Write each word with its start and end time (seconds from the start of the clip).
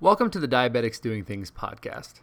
Welcome 0.00 0.28
to 0.30 0.40
the 0.40 0.48
Diabetics 0.48 1.00
Doing 1.00 1.24
Things 1.24 1.52
podcast. 1.52 2.14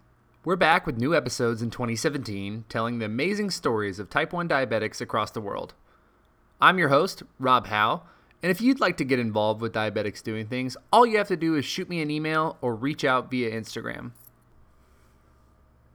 We're 0.44 0.58
back 0.58 0.86
with 0.86 0.98
new 0.98 1.16
episodes 1.16 1.62
in 1.62 1.70
2017 1.70 2.66
telling 2.68 3.00
the 3.00 3.06
amazing 3.06 3.50
stories 3.50 3.98
of 3.98 4.10
type 4.10 4.34
1 4.34 4.50
diabetics 4.50 5.00
across 5.00 5.32
the 5.32 5.40
world. 5.40 5.74
I'm 6.60 6.78
your 6.78 6.90
host, 6.90 7.24
Rob 7.40 7.68
Howe, 7.68 8.04
and 8.44 8.52
if 8.52 8.60
you'd 8.60 8.82
like 8.82 8.98
to 8.98 9.06
get 9.06 9.20
involved 9.20 9.62
with 9.62 9.72
Diabetics 9.74 10.22
Doing 10.22 10.48
Things, 10.48 10.76
all 10.92 11.06
you 11.06 11.18
have 11.18 11.30
to 11.30 11.38
do 11.38 11.56
is 11.56 11.64
shoot 11.64 11.88
me 11.88 12.02
an 12.02 12.12
email 12.12 12.58
or 12.60 12.76
reach 12.76 13.06
out 13.06 13.32
via 13.32 13.50
Instagram. 13.50 14.12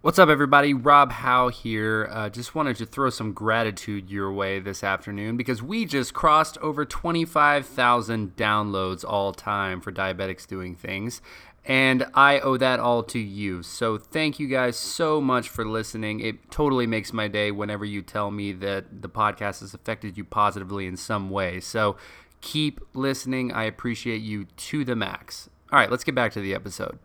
What's 0.01 0.21
up, 0.21 0.29
everybody? 0.29 0.73
Rob 0.73 1.11
Howe 1.11 1.49
here. 1.49 2.09
Uh, 2.13 2.29
just 2.31 2.55
wanted 2.55 2.77
to 2.77 2.87
throw 2.87 3.11
some 3.11 3.33
gratitude 3.33 4.09
your 4.09 4.33
way 4.33 4.61
this 4.61 4.85
afternoon 4.85 5.37
because 5.37 5.65
we 5.65 5.85
just 5.85 6.15
crossed 6.15 6.57
over 6.59 6.85
25,000 6.85 8.37
downloads 8.37 9.05
all 9.05 9.33
time 9.33 9.81
for 9.81 9.91
Diabetics 9.91 10.47
Doing 10.47 10.77
Things, 10.77 11.21
and 11.67 12.07
I 12.15 12.39
owe 12.39 12.57
that 12.57 12.79
all 12.79 13.03
to 13.05 13.19
you. 13.19 13.63
So 13.63 13.99
thank 13.99 14.39
you 14.39 14.47
guys 14.47 14.77
so 14.77 15.21
much 15.21 15.49
for 15.49 15.67
listening. 15.67 16.21
It 16.21 16.51
totally 16.51 16.87
makes 16.87 17.13
my 17.13 17.27
day 17.27 17.51
whenever 17.51 17.85
you 17.85 18.03
tell 18.03 18.31
me 18.31 18.53
that 18.53 19.03
the 19.03 19.09
podcast 19.09 19.61
has 19.61 19.75
affected 19.75 20.17
you 20.17 20.25
positively 20.25 20.87
in 20.87 20.97
some 20.97 21.29
way. 21.29 21.59
So 21.59 21.97
keep 22.41 22.81
listening. 22.95 23.53
I 23.53 23.65
appreciate 23.65 24.23
you 24.23 24.45
to 24.45 24.85
the 24.85 24.95
max. 24.95 25.51
All 25.73 25.79
right, 25.81 25.91
let's 25.91 26.05
get 26.05 26.15
back 26.15 26.33
to 26.33 26.41
the 26.41 26.55
episode. 26.55 27.01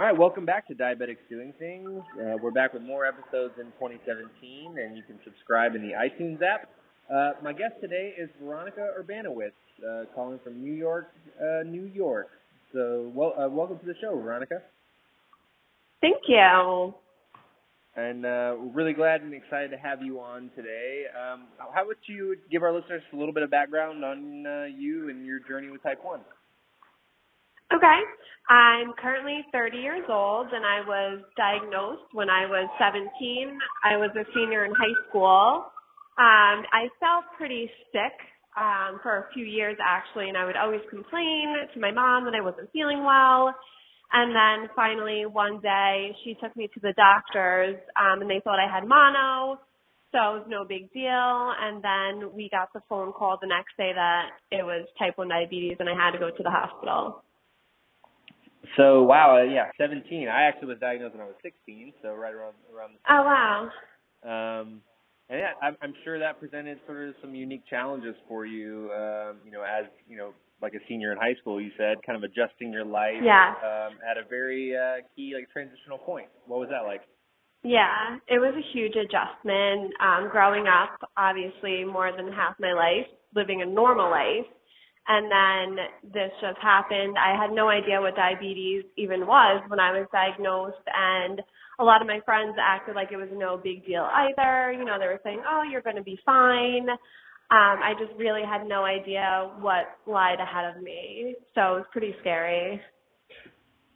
All 0.00 0.06
right, 0.06 0.16
welcome 0.16 0.44
back 0.44 0.66
to 0.68 0.74
Diabetics 0.74 1.28
Doing 1.28 1.52
Things. 1.58 2.02
Uh, 2.14 2.36
we're 2.42 2.50
back 2.50 2.72
with 2.72 2.82
more 2.82 3.04
episodes 3.04 3.54
in 3.58 3.66
2017, 3.80 4.78
and 4.78 4.96
you 4.96 5.02
can 5.04 5.18
subscribe 5.24 5.74
in 5.76 5.82
the 5.82 5.92
iTunes 5.92 6.42
app. 6.42 6.68
Uh, 7.12 7.30
my 7.42 7.54
guest 7.54 7.72
today 7.80 8.12
is 8.18 8.28
Veronica 8.42 8.86
Urbanowitz, 9.00 9.52
uh, 9.82 10.04
calling 10.14 10.38
from 10.44 10.62
New 10.62 10.74
York, 10.74 11.08
uh, 11.40 11.62
New 11.62 11.84
York. 11.84 12.28
So, 12.74 13.10
well, 13.14 13.32
uh, 13.38 13.48
welcome 13.48 13.78
to 13.78 13.86
the 13.86 13.94
show, 13.98 14.14
Veronica. 14.20 14.60
Thank 16.02 16.18
you. 16.28 16.92
And 17.96 18.26
uh, 18.26 18.56
we're 18.58 18.72
really 18.74 18.92
glad 18.92 19.22
and 19.22 19.32
excited 19.32 19.70
to 19.70 19.78
have 19.78 20.02
you 20.02 20.20
on 20.20 20.50
today. 20.54 21.04
Um, 21.16 21.46
how 21.74 21.86
would 21.86 21.96
you 22.06 22.36
give 22.52 22.62
our 22.62 22.74
listeners 22.74 23.02
a 23.14 23.16
little 23.16 23.32
bit 23.32 23.42
of 23.42 23.50
background 23.50 24.04
on 24.04 24.44
you 24.78 25.08
and 25.08 25.24
your 25.24 25.40
journey 25.40 25.70
with 25.70 25.82
Type 25.82 26.04
1? 26.04 26.20
Okay. 27.72 28.00
I'm 28.50 28.92
currently 29.00 29.44
30 29.50 29.78
years 29.78 30.04
old 30.10 30.48
and 30.52 30.64
I 30.64 30.80
was 30.86 31.22
diagnosed 31.36 32.12
when 32.12 32.28
I 32.28 32.46
was 32.46 32.68
17. 32.78 33.58
I 33.84 33.96
was 33.96 34.10
a 34.14 34.24
senior 34.34 34.66
in 34.66 34.72
high 34.72 35.08
school. 35.08 35.64
Um, 36.18 36.66
I 36.74 36.90
felt 36.98 37.30
pretty 37.36 37.70
sick 37.92 38.16
um, 38.58 38.98
for 39.02 39.18
a 39.18 39.32
few 39.32 39.44
years 39.44 39.76
actually, 39.78 40.28
and 40.28 40.36
I 40.36 40.44
would 40.44 40.56
always 40.56 40.80
complain 40.90 41.54
to 41.72 41.78
my 41.78 41.92
mom 41.92 42.24
that 42.24 42.34
I 42.34 42.42
wasn't 42.42 42.70
feeling 42.72 43.04
well. 43.04 43.54
And 44.12 44.34
then 44.34 44.68
finally 44.74 45.26
one 45.26 45.60
day 45.60 46.10
she 46.24 46.34
took 46.42 46.56
me 46.56 46.68
to 46.74 46.80
the 46.80 46.92
doctors 46.96 47.76
um, 47.94 48.20
and 48.20 48.28
they 48.28 48.40
thought 48.42 48.58
I 48.58 48.66
had 48.66 48.88
mono, 48.88 49.60
so 50.10 50.18
it 50.18 50.42
was 50.42 50.46
no 50.48 50.64
big 50.64 50.90
deal. 50.92 51.54
And 51.54 51.84
then 51.84 52.34
we 52.34 52.48
got 52.50 52.72
the 52.72 52.82
phone 52.88 53.12
call 53.12 53.38
the 53.40 53.46
next 53.46 53.76
day 53.76 53.92
that 53.94 54.30
it 54.50 54.64
was 54.64 54.88
type 54.98 55.18
1 55.18 55.28
diabetes 55.28 55.76
and 55.78 55.88
I 55.88 55.94
had 55.94 56.12
to 56.12 56.18
go 56.18 56.30
to 56.30 56.42
the 56.42 56.50
hospital. 56.50 57.22
So 58.76 59.04
wow, 59.04 59.38
uh, 59.38 59.44
yeah, 59.44 59.70
17. 59.78 60.26
I 60.26 60.48
actually 60.48 60.68
was 60.68 60.78
diagnosed 60.80 61.14
when 61.14 61.22
I 61.22 61.26
was 61.26 61.38
16, 61.42 61.92
so 62.02 62.12
right 62.14 62.34
around 62.34 62.54
around. 62.74 62.94
The 62.94 63.14
oh 63.14 63.22
wow. 63.22 63.70
Um, 64.26 64.82
and 65.28 65.38
yeah, 65.38 65.52
I'm, 65.62 65.76
I'm 65.82 65.94
sure 66.04 66.18
that 66.18 66.40
presented 66.40 66.78
sort 66.86 67.08
of 67.08 67.14
some 67.20 67.34
unique 67.34 67.62
challenges 67.68 68.14
for 68.26 68.46
you. 68.46 68.90
Um, 68.92 69.36
you 69.44 69.52
know, 69.52 69.62
as 69.62 69.86
you 70.08 70.16
know, 70.16 70.32
like 70.60 70.74
a 70.74 70.82
senior 70.88 71.12
in 71.12 71.18
high 71.18 71.34
school, 71.40 71.60
you 71.60 71.70
said, 71.76 71.98
kind 72.04 72.16
of 72.16 72.24
adjusting 72.24 72.72
your 72.72 72.84
life. 72.84 73.22
Yeah. 73.22 73.54
Um, 73.62 73.98
at 74.08 74.16
a 74.16 74.28
very 74.28 74.76
uh, 74.76 75.04
key 75.14 75.34
like 75.34 75.50
transitional 75.52 75.98
point. 75.98 76.28
What 76.46 76.60
was 76.60 76.68
that 76.70 76.86
like? 76.86 77.02
Yeah, 77.62 78.16
it 78.28 78.38
was 78.38 78.54
a 78.54 78.64
huge 78.72 78.94
adjustment. 78.94 79.92
Um, 80.00 80.28
growing 80.30 80.66
up, 80.66 80.98
obviously, 81.16 81.84
more 81.84 82.12
than 82.16 82.32
half 82.32 82.54
my 82.60 82.72
life 82.72 83.06
living 83.34 83.62
a 83.62 83.66
normal 83.66 84.10
life 84.10 84.46
and 85.08 85.32
then 85.32 85.86
this 86.12 86.30
just 86.40 86.58
happened. 86.60 87.16
I 87.18 87.34
had 87.34 87.50
no 87.50 87.68
idea 87.68 88.00
what 88.00 88.14
diabetes 88.14 88.84
even 88.96 89.26
was 89.26 89.62
when 89.68 89.80
I 89.80 89.90
was 89.90 90.06
diagnosed 90.12 90.84
and 90.86 91.40
a 91.78 91.84
lot 91.84 92.00
of 92.00 92.08
my 92.08 92.20
friends 92.24 92.56
acted 92.60 92.94
like 92.94 93.12
it 93.12 93.16
was 93.16 93.28
no 93.32 93.56
big 93.56 93.86
deal 93.86 94.08
either. 94.10 94.72
You 94.72 94.84
know, 94.84 94.98
they 94.98 95.06
were 95.06 95.20
saying, 95.22 95.42
"Oh, 95.48 95.62
you're 95.62 95.82
going 95.82 95.96
to 95.96 96.02
be 96.02 96.18
fine." 96.24 96.88
Um, 97.50 97.80
I 97.80 97.94
just 97.98 98.12
really 98.18 98.42
had 98.42 98.66
no 98.68 98.84
idea 98.84 99.50
what 99.60 99.96
lied 100.06 100.38
ahead 100.38 100.76
of 100.76 100.82
me. 100.82 101.34
So 101.54 101.60
it 101.60 101.78
was 101.80 101.86
pretty 101.92 102.14
scary. 102.20 102.78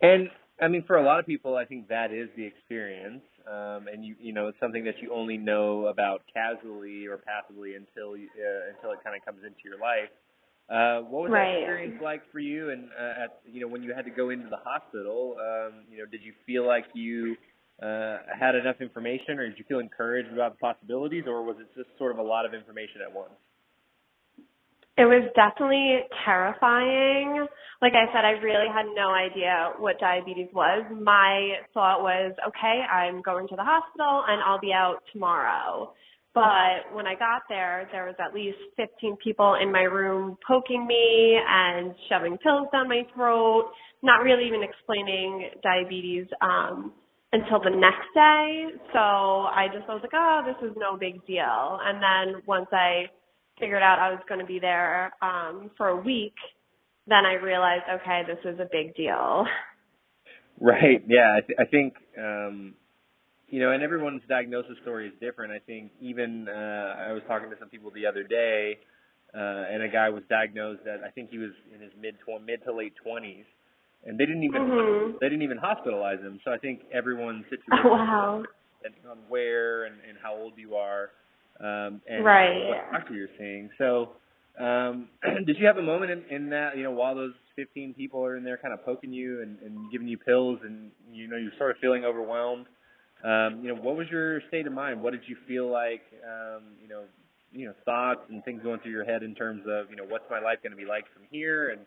And 0.00 0.30
I 0.60 0.68
mean, 0.68 0.84
for 0.86 0.96
a 0.96 1.04
lot 1.04 1.18
of 1.18 1.26
people, 1.26 1.56
I 1.56 1.66
think 1.66 1.88
that 1.88 2.12
is 2.12 2.28
the 2.34 2.44
experience. 2.44 3.22
Um, 3.46 3.88
and 3.92 4.04
you, 4.04 4.14
you 4.20 4.32
know, 4.32 4.48
it's 4.48 4.58
something 4.60 4.84
that 4.84 4.94
you 5.02 5.12
only 5.12 5.36
know 5.36 5.86
about 5.86 6.22
casually 6.32 7.06
or 7.06 7.18
passively 7.18 7.74
until 7.74 8.16
you, 8.16 8.28
uh, 8.38 8.74
until 8.74 8.92
it 8.92 9.04
kind 9.04 9.16
of 9.16 9.24
comes 9.24 9.44
into 9.44 9.60
your 9.64 9.78
life. 9.78 10.08
Uh, 10.70 11.04
what 11.10 11.24
was 11.24 11.30
right. 11.32 11.52
that 11.52 11.58
experience 11.58 12.00
like 12.02 12.22
for 12.30 12.38
you? 12.38 12.70
And 12.70 12.88
uh, 12.98 13.24
at 13.24 13.40
you 13.44 13.60
know 13.60 13.68
when 13.68 13.82
you 13.82 13.92
had 13.92 14.04
to 14.06 14.10
go 14.10 14.30
into 14.30 14.48
the 14.48 14.62
hospital, 14.64 15.36
um, 15.36 15.84
you 15.90 15.98
know, 15.98 16.06
did 16.06 16.22
you 16.22 16.32
feel 16.46 16.66
like 16.66 16.86
you 16.94 17.36
uh, 17.82 18.18
had 18.38 18.54
enough 18.54 18.76
information, 18.80 19.38
or 19.38 19.48
did 19.48 19.58
you 19.58 19.64
feel 19.68 19.80
encouraged 19.80 20.32
about 20.32 20.52
the 20.54 20.58
possibilities, 20.58 21.24
or 21.26 21.42
was 21.42 21.56
it 21.58 21.66
just 21.76 21.90
sort 21.98 22.12
of 22.12 22.18
a 22.18 22.22
lot 22.22 22.46
of 22.46 22.54
information 22.54 23.02
at 23.04 23.12
once? 23.12 23.34
It 24.96 25.06
was 25.06 25.24
definitely 25.34 26.00
terrifying. 26.24 27.46
Like 27.80 27.94
I 27.94 28.12
said, 28.12 28.24
I 28.24 28.38
really 28.44 28.68
had 28.68 28.86
no 28.94 29.10
idea 29.10 29.72
what 29.78 29.98
diabetes 29.98 30.48
was. 30.52 30.84
My 31.00 31.56
thought 31.72 32.02
was, 32.02 32.32
okay, 32.48 32.84
I'm 32.92 33.22
going 33.22 33.48
to 33.48 33.56
the 33.56 33.64
hospital 33.64 34.22
and 34.28 34.42
I'll 34.44 34.60
be 34.60 34.72
out 34.72 34.98
tomorrow. 35.12 35.94
But 36.34 36.92
when 36.94 37.06
I 37.06 37.14
got 37.14 37.42
there, 37.48 37.88
there 37.90 38.04
was 38.04 38.14
at 38.20 38.34
least 38.34 38.58
15 38.76 39.16
people 39.24 39.56
in 39.60 39.72
my 39.72 39.82
room 39.82 40.36
poking 40.46 40.86
me 40.86 41.38
and 41.48 41.94
shoving 42.08 42.38
pills 42.38 42.68
down 42.70 42.88
my 42.88 43.02
throat, 43.14 43.72
not 44.02 44.22
really 44.22 44.46
even 44.46 44.62
explaining 44.62 45.50
diabetes 45.62 46.26
um, 46.42 46.92
until 47.32 47.60
the 47.60 47.70
next 47.70 48.06
day. 48.14 48.66
So 48.92 48.98
I 48.98 49.66
just 49.72 49.88
I 49.88 49.94
was 49.94 50.02
like, 50.02 50.14
oh, 50.14 50.42
this 50.46 50.70
is 50.70 50.76
no 50.76 50.96
big 50.96 51.24
deal. 51.26 51.78
And 51.82 52.02
then 52.02 52.42
once 52.46 52.68
I 52.72 53.06
figured 53.58 53.82
out 53.82 53.98
I 53.98 54.10
was 54.10 54.20
going 54.28 54.40
to 54.40 54.46
be 54.46 54.58
there 54.58 55.12
um, 55.22 55.70
for 55.76 55.88
a 55.88 55.96
week, 55.96 56.34
then 57.06 57.24
I 57.26 57.34
realized, 57.34 57.84
okay, 58.00 58.22
this 58.26 58.38
is 58.44 58.58
a 58.60 58.68
big 58.70 58.94
deal. 58.94 59.46
Right. 60.60 61.02
Yeah. 61.08 61.38
I, 61.38 61.40
th- 61.40 61.58
I 61.58 61.64
think 61.64 61.94
um, 62.16 62.74
you 63.52 63.60
know, 63.60 63.72
and 63.72 63.82
everyone's 63.82 64.22
diagnosis 64.30 64.76
story 64.80 65.08
is 65.08 65.12
different. 65.20 65.52
I 65.52 65.58
think 65.58 65.92
even 66.00 66.48
uh, 66.48 67.08
I 67.08 67.12
was 67.12 67.20
talking 67.28 67.50
to 67.50 67.56
some 67.60 67.68
people 67.68 67.90
the 67.94 68.06
other 68.06 68.22
day, 68.24 68.78
uh, 69.34 69.68
and 69.68 69.82
a 69.82 69.88
guy 69.88 70.08
was 70.08 70.22
diagnosed 70.30 70.80
that 70.86 71.04
I 71.06 71.10
think 71.10 71.28
he 71.30 71.36
was 71.36 71.50
in 71.74 71.80
his 71.80 71.92
mid 72.00 72.14
mid 72.46 72.64
to 72.64 72.74
late 72.74 72.94
twenties, 73.04 73.44
and 74.04 74.18
they 74.18 74.26
didn't 74.26 74.44
even 74.44 74.62
mm-hmm. 74.62 75.12
they 75.20 75.28
didn't 75.28 75.42
even 75.42 75.58
hospitalize 75.58 76.20
him. 76.20 76.40
So 76.44 76.52
I 76.52 76.58
think 76.58 76.80
everyone's 76.92 77.44
situation, 77.44 77.66
oh, 77.84 77.90
wow. 77.90 78.42
depending 78.78 79.08
on 79.10 79.18
where 79.28 79.84
and, 79.84 79.96
and 80.08 80.18
how 80.22 80.34
old 80.34 80.54
you 80.56 80.74
are, 80.74 81.10
um, 81.60 82.00
and 82.06 82.24
right. 82.24 82.68
what 82.68 82.92
doctor 82.92 83.14
you're 83.14 83.28
seeing. 83.38 83.70
So, 83.78 84.10
um, 84.58 85.08
did 85.46 85.56
you 85.58 85.66
have 85.66 85.78
a 85.78 85.82
moment 85.82 86.10
in, 86.10 86.24
in 86.34 86.50
that 86.50 86.76
you 86.76 86.82
know 86.82 86.90
while 86.90 87.14
those 87.14 87.34
15 87.56 87.94
people 87.94 88.24
are 88.24 88.36
in 88.36 88.44
there 88.44 88.56
kind 88.56 88.74
of 88.74 88.84
poking 88.84 89.12
you 89.12 89.42
and, 89.42 89.58
and 89.60 89.90
giving 89.92 90.08
you 90.08 90.18
pills, 90.18 90.58
and 90.64 90.90
you 91.12 91.28
know 91.28 91.36
you're 91.36 91.52
sort 91.58 91.70
of 91.70 91.76
feeling 91.80 92.04
overwhelmed? 92.04 92.66
Um, 93.24 93.60
you 93.62 93.72
know, 93.72 93.80
what 93.80 93.96
was 93.96 94.08
your 94.10 94.40
state 94.48 94.66
of 94.66 94.72
mind? 94.72 95.00
What 95.00 95.12
did 95.12 95.22
you 95.26 95.36
feel 95.46 95.70
like? 95.70 96.02
Um, 96.26 96.74
you 96.82 96.88
know, 96.88 97.02
you 97.52 97.66
know, 97.66 97.74
thoughts 97.84 98.22
and 98.28 98.44
things 98.44 98.62
going 98.62 98.80
through 98.80 98.90
your 98.90 99.04
head 99.04 99.22
in 99.22 99.34
terms 99.34 99.62
of, 99.68 99.90
you 99.90 99.96
know, 99.96 100.04
what's 100.08 100.24
my 100.30 100.40
life 100.40 100.58
going 100.62 100.72
to 100.72 100.76
be 100.76 100.86
like 100.86 101.04
from 101.12 101.22
here? 101.30 101.70
And 101.70 101.82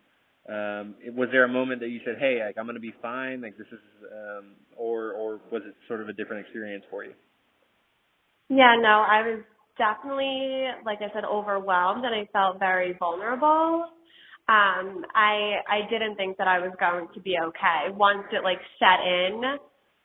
um, 0.48 0.96
was 1.16 1.30
there 1.32 1.44
a 1.44 1.50
moment 1.50 1.82
that 1.82 1.90
you 1.90 2.00
said, 2.06 2.16
"Hey, 2.20 2.40
like 2.46 2.58
I'm 2.58 2.66
going 2.66 2.76
to 2.76 2.82
be 2.82 2.94
fine"? 3.02 3.42
Like 3.42 3.58
this 3.58 3.68
is, 3.72 3.80
um, 4.12 4.56
or 4.78 5.14
or 5.14 5.40
was 5.52 5.64
it 5.66 5.76
sort 5.88 6.02
of 6.02 6.10
a 6.10 6.14
different 6.14 6.46
experience 6.46 6.86
for 6.90 7.04
you? 7.04 7.14
Yeah, 8.50 8.76
no, 8.80 9.04
I 9.08 9.22
was 9.22 9.40
definitely, 9.78 10.68
like 10.86 11.00
I 11.02 11.14
said, 11.14 11.26
overwhelmed, 11.26 12.06
and 12.06 12.14
I 12.14 12.30
felt 12.32 12.60
very 12.60 12.96
vulnerable. 13.00 13.90
Um, 14.48 15.06
I 15.16 15.62
I 15.68 15.82
didn't 15.90 16.16
think 16.16 16.38
that 16.38 16.48
I 16.48 16.60
was 16.60 16.72
going 16.80 17.08
to 17.14 17.20
be 17.20 17.38
okay 17.42 17.92
once 17.96 18.26
it 18.32 18.44
like 18.44 18.60
set 18.80 19.02
in 19.06 19.58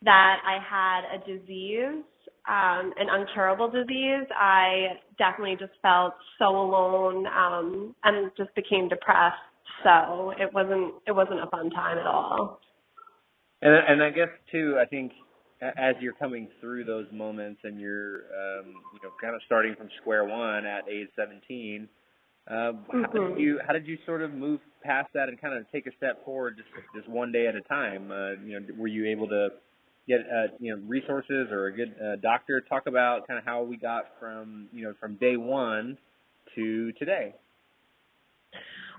that 0.02 0.36
I 0.46 0.58
had 0.64 1.16
a 1.16 1.18
disease, 1.26 2.04
um, 2.48 2.92
an 2.96 3.08
uncurable 3.10 3.70
disease, 3.70 4.26
I 4.34 4.98
definitely 5.18 5.56
just 5.58 5.72
felt 5.82 6.14
so 6.38 6.46
alone 6.46 7.26
um, 7.26 7.94
and 8.04 8.30
just 8.36 8.54
became 8.54 8.88
depressed. 8.88 9.36
So 9.84 10.32
it 10.38 10.52
wasn't 10.52 10.94
it 11.06 11.12
wasn't 11.12 11.40
a 11.40 11.46
fun 11.46 11.70
time 11.70 11.98
at 11.98 12.06
all. 12.06 12.60
And 13.62 13.74
and 13.74 14.02
I 14.02 14.10
guess 14.10 14.28
too, 14.50 14.78
I 14.80 14.86
think 14.86 15.12
as 15.62 15.94
you're 16.00 16.14
coming 16.14 16.48
through 16.60 16.84
those 16.84 17.06
moments 17.12 17.60
and 17.64 17.80
you're 17.80 18.14
um, 18.16 18.66
you 18.94 19.00
know 19.02 19.10
kind 19.20 19.34
of 19.34 19.42
starting 19.46 19.74
from 19.76 19.88
square 20.00 20.24
one 20.24 20.66
at 20.66 20.88
age 20.88 21.08
17, 21.16 21.88
Uh, 22.48 22.52
mm-hmm. 22.52 23.02
How 23.02 23.12
did 23.12 23.38
you 23.38 23.60
how 23.66 23.72
did 23.72 23.86
you 23.86 23.98
sort 24.06 24.22
of 24.22 24.32
move 24.32 24.60
past 24.82 25.08
that 25.14 25.28
and 25.28 25.40
kind 25.40 25.56
of 25.56 25.70
take 25.70 25.86
a 25.86 25.92
step 25.96 26.24
forward 26.24 26.56
just 26.56 26.68
just 26.96 27.08
one 27.08 27.32
day 27.32 27.46
at 27.46 27.54
a 27.54 27.60
time? 27.62 28.10
Uh, 28.10 28.32
you 28.44 28.58
know, 28.58 28.66
were 28.78 28.88
you 28.88 29.06
able 29.06 29.28
to 29.28 29.48
get 30.08 30.20
uh, 30.20 30.48
you 30.58 30.74
know 30.74 30.82
resources 30.86 31.48
or 31.50 31.66
a 31.66 31.72
good 31.72 31.94
uh, 32.02 32.16
doctor? 32.16 32.60
Talk 32.60 32.86
about 32.86 33.26
kind 33.26 33.38
of 33.38 33.44
how 33.44 33.62
we 33.62 33.76
got 33.76 34.04
from 34.18 34.68
you 34.72 34.84
know 34.84 34.94
from 34.98 35.16
day 35.16 35.36
one 35.36 35.98
to 36.54 36.92
today. 36.92 37.34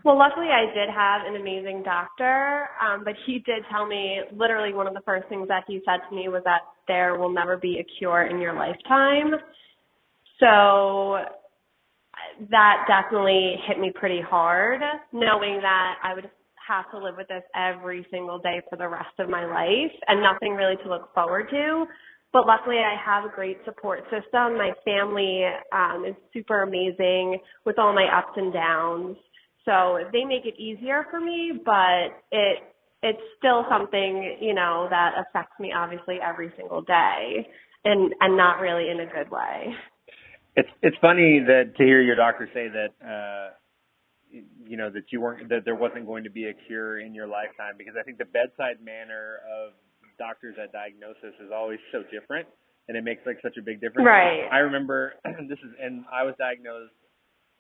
Well, 0.04 0.18
luckily 0.18 0.48
I 0.48 0.66
did 0.74 0.90
have 0.90 1.22
an 1.28 1.40
amazing 1.40 1.84
doctor, 1.84 2.68
um, 2.82 3.04
but 3.04 3.14
he 3.26 3.34
did 3.46 3.64
tell 3.72 3.86
me 3.86 4.22
literally 4.36 4.74
one 4.74 4.88
of 4.88 4.94
the 4.94 5.02
first 5.06 5.30
things 5.30 5.48
that 5.48 5.64
he 5.68 5.80
said 5.86 6.00
to 6.10 6.16
me 6.16 6.28
was 6.28 6.42
that 6.46 6.62
there 6.88 7.20
will 7.20 7.32
never 7.32 7.56
be 7.56 7.80
a 7.80 7.86
cure 8.00 8.24
in 8.24 8.40
your 8.40 8.54
lifetime. 8.54 9.34
So 10.40 11.18
that 12.50 12.86
definitely 12.88 13.56
hit 13.68 13.80
me 13.80 13.92
pretty 13.94 14.22
hard, 14.22 14.82
knowing 15.14 15.60
that 15.62 15.96
I 16.04 16.16
would 16.16 16.30
have 16.68 16.90
to 16.92 16.98
live 16.98 17.16
with 17.18 17.28
this 17.28 17.44
every 17.56 18.06
single 18.10 18.40
day 18.40 18.62
for 18.70 18.78
the 18.78 18.88
rest 18.88 19.14
of 19.20 19.30
my 19.30 19.46
life 19.46 19.94
and 20.08 20.22
nothing 20.22 20.54
really 20.54 20.78
to 20.84 20.90
look 20.90 21.14
forward 21.14 21.48
to. 21.52 21.86
But 22.34 22.48
luckily, 22.48 22.78
I 22.78 22.96
have 23.04 23.26
a 23.26 23.36
great 23.36 23.58
support 23.66 24.04
system. 24.06 24.58
My 24.58 24.72
family 24.86 25.44
um, 25.74 26.06
is 26.08 26.16
super 26.34 26.64
amazing 26.64 27.40
with 27.66 27.78
all 27.78 27.94
my 27.94 28.08
ups 28.18 28.34
and 28.38 28.54
downs. 28.54 29.18
So 29.66 30.00
they 30.12 30.26
make 30.26 30.46
it 30.46 30.60
easier 30.60 31.06
for 31.10 31.20
me, 31.20 31.52
but 31.64 32.18
it 32.32 32.60
it's 33.04 33.22
still 33.38 33.66
something 33.70 34.38
you 34.40 34.54
know 34.54 34.88
that 34.90 35.14
affects 35.18 35.60
me 35.60 35.72
obviously 35.76 36.18
every 36.22 36.52
single 36.58 36.82
day, 36.82 37.48
and 37.86 38.14
and 38.20 38.38
not 38.38 38.60
really 38.60 38.90
in 38.90 39.00
a 39.00 39.06
good 39.06 39.30
way. 39.32 39.74
It's 40.56 40.70
it's 40.82 40.98
funny 41.02 41.40
that 41.46 41.76
to 41.78 41.84
hear 41.84 42.02
your 42.02 42.16
doctor 42.16 42.50
say 42.54 42.68
that 42.68 42.92
uh 43.06 43.54
you 44.66 44.78
know 44.78 44.90
that 44.90 45.12
you 45.12 45.22
weren't 45.22 45.50
that 45.50 45.66
there 45.66 45.76
wasn't 45.76 46.06
going 46.06 46.24
to 46.24 46.32
be 46.32 46.46
a 46.46 46.54
cure 46.68 47.00
in 47.00 47.14
your 47.14 47.28
lifetime 47.28 47.76
because 47.78 47.94
I 48.00 48.04
think 48.04 48.18
the 48.18 48.26
bedside 48.26 48.84
manner 48.84 49.40
of 49.46 49.74
doctors 50.18 50.56
at 50.62 50.72
diagnosis 50.72 51.36
is 51.44 51.52
always 51.54 51.80
so 51.92 52.04
different 52.12 52.48
and 52.88 52.98
it 52.98 53.04
makes 53.04 53.22
like 53.26 53.38
such 53.42 53.58
a 53.58 53.62
big 53.62 53.82
difference. 53.82 54.06
Right. 54.06 54.48
I 54.52 54.60
remember 54.60 55.14
this 55.48 55.60
is 55.60 55.72
and 55.82 56.06
I 56.12 56.24
was 56.24 56.36
diagnosed 56.38 56.94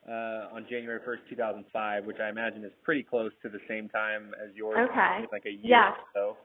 uh 0.08 0.56
on 0.56 0.66
January 0.70 1.00
1st, 1.00 1.30
2005, 1.30 2.06
which 2.06 2.18
I 2.24 2.30
imagine 2.30 2.64
is 2.64 2.72
pretty 2.84 3.04
close 3.04 3.32
to 3.44 3.50
the 3.50 3.60
same 3.68 3.90
time 3.90 4.32
as 4.44 4.56
yours, 4.56 4.90
okay. 4.90 5.26
like 5.32 5.46
a 5.46 5.52
year 5.52 5.60
yes. 5.64 5.94
or 6.16 6.38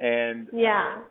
so. 0.00 0.04
And 0.04 0.48
yeah. 0.52 0.98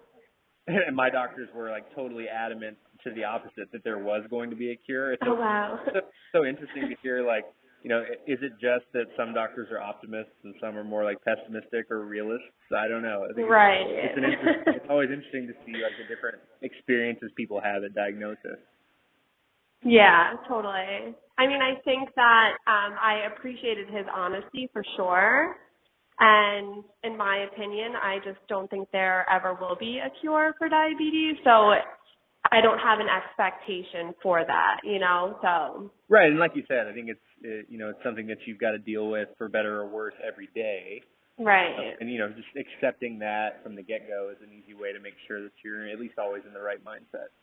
And 0.66 0.96
my 0.96 1.10
doctors 1.10 1.50
were 1.54 1.70
like 1.70 1.94
totally 1.94 2.30
adamant 2.30 2.78
to 3.04 3.12
the 3.12 3.26
opposite 3.26 3.70
that 3.74 3.84
there 3.84 3.98
was 3.98 4.24
going 4.30 4.50
to 4.50 4.56
be 4.56 4.72
a 4.72 4.78
cure. 4.78 5.12
It's 5.12 5.22
oh 5.26 5.36
wow. 5.36 5.78
so, 5.94 6.00
so 6.32 6.46
interesting 6.46 6.88
to 6.88 6.96
hear 7.04 7.26
like 7.28 7.44
you 7.84 7.90
know, 7.90 8.02
is 8.26 8.40
it 8.42 8.54
just 8.64 8.88
that 8.94 9.12
some 9.18 9.34
doctors 9.34 9.68
are 9.70 9.80
optimists 9.80 10.32
and 10.46 10.56
some 10.62 10.78
are 10.78 10.86
more 10.86 11.04
like 11.04 11.18
pessimistic 11.24 11.92
or 11.92 12.06
realists? 12.06 12.48
I 12.72 12.88
don't 12.88 13.04
know. 13.04 13.28
I 13.30 13.34
think 13.34 13.50
right. 13.50 13.84
It's, 13.86 14.16
it's, 14.16 14.68
an 14.68 14.74
it's 14.76 14.86
always 14.90 15.12
interesting 15.12 15.48
to 15.48 15.54
see 15.66 15.84
like 15.84 15.92
the 16.00 16.08
different 16.08 16.40
experiences 16.62 17.30
people 17.36 17.60
have 17.60 17.84
at 17.84 17.94
diagnosis. 17.94 18.56
Yeah, 19.86 20.34
totally. 20.48 21.16
I 21.38 21.48
mean, 21.48 21.62
I 21.62 21.80
think 21.84 22.10
that 22.16 22.52
um 22.68 22.96
I 23.02 23.28
appreciated 23.34 23.88
his 23.88 24.06
honesty 24.14 24.70
for 24.74 24.84
sure. 24.96 25.56
And 26.20 26.84
in 27.04 27.18
my 27.18 27.48
opinion, 27.52 27.94
I 28.02 28.18
just 28.24 28.40
don't 28.48 28.70
think 28.70 28.88
there 28.92 29.26
ever 29.32 29.56
will 29.60 29.76
be 29.80 30.00
a 30.00 30.10
cure 30.22 30.54
for 30.60 30.70
diabetes. 30.70 31.38
So 31.44 31.74
I 32.52 32.62
don't 32.62 32.78
have 32.80 33.00
an 33.00 33.08
expectation 33.10 34.14
for 34.22 34.44
that, 34.46 34.78
you 34.84 35.00
know. 35.00 35.38
So 35.42 35.92
right, 36.10 36.30
and 36.30 36.40
like 36.40 36.52
you 36.56 36.64
said, 36.68 36.88
I 36.88 36.94
think 36.94 37.10
it's 37.10 37.28
it, 37.42 37.66
you 37.70 37.78
know 37.78 37.90
it's 37.90 38.04
something 38.04 38.28
that 38.28 38.38
you've 38.46 38.60
got 38.60 38.72
to 38.72 38.80
deal 38.80 39.10
with 39.10 39.30
for 39.38 39.50
better 39.50 39.82
or 39.82 39.88
worse 39.88 40.14
every 40.26 40.50
day. 40.54 41.02
Right. 41.40 41.96
And 42.00 42.12
you 42.12 42.20
know, 42.20 42.30
just 42.30 42.48
accepting 42.56 43.20
that 43.20 43.64
from 43.64 43.76
the 43.76 43.82
get 43.82 44.08
go 44.08 44.30
is 44.30 44.38
an 44.44 44.54
easy 44.54 44.76
way 44.76 44.94
to 44.94 45.00
make 45.00 45.16
sure 45.28 45.42
that 45.42 45.52
you're 45.64 45.88
at 45.88 46.00
least 46.00 46.20
always 46.20 46.44
in 46.46 46.54
the 46.54 46.62
right 46.62 46.84
mindset. 46.86 47.34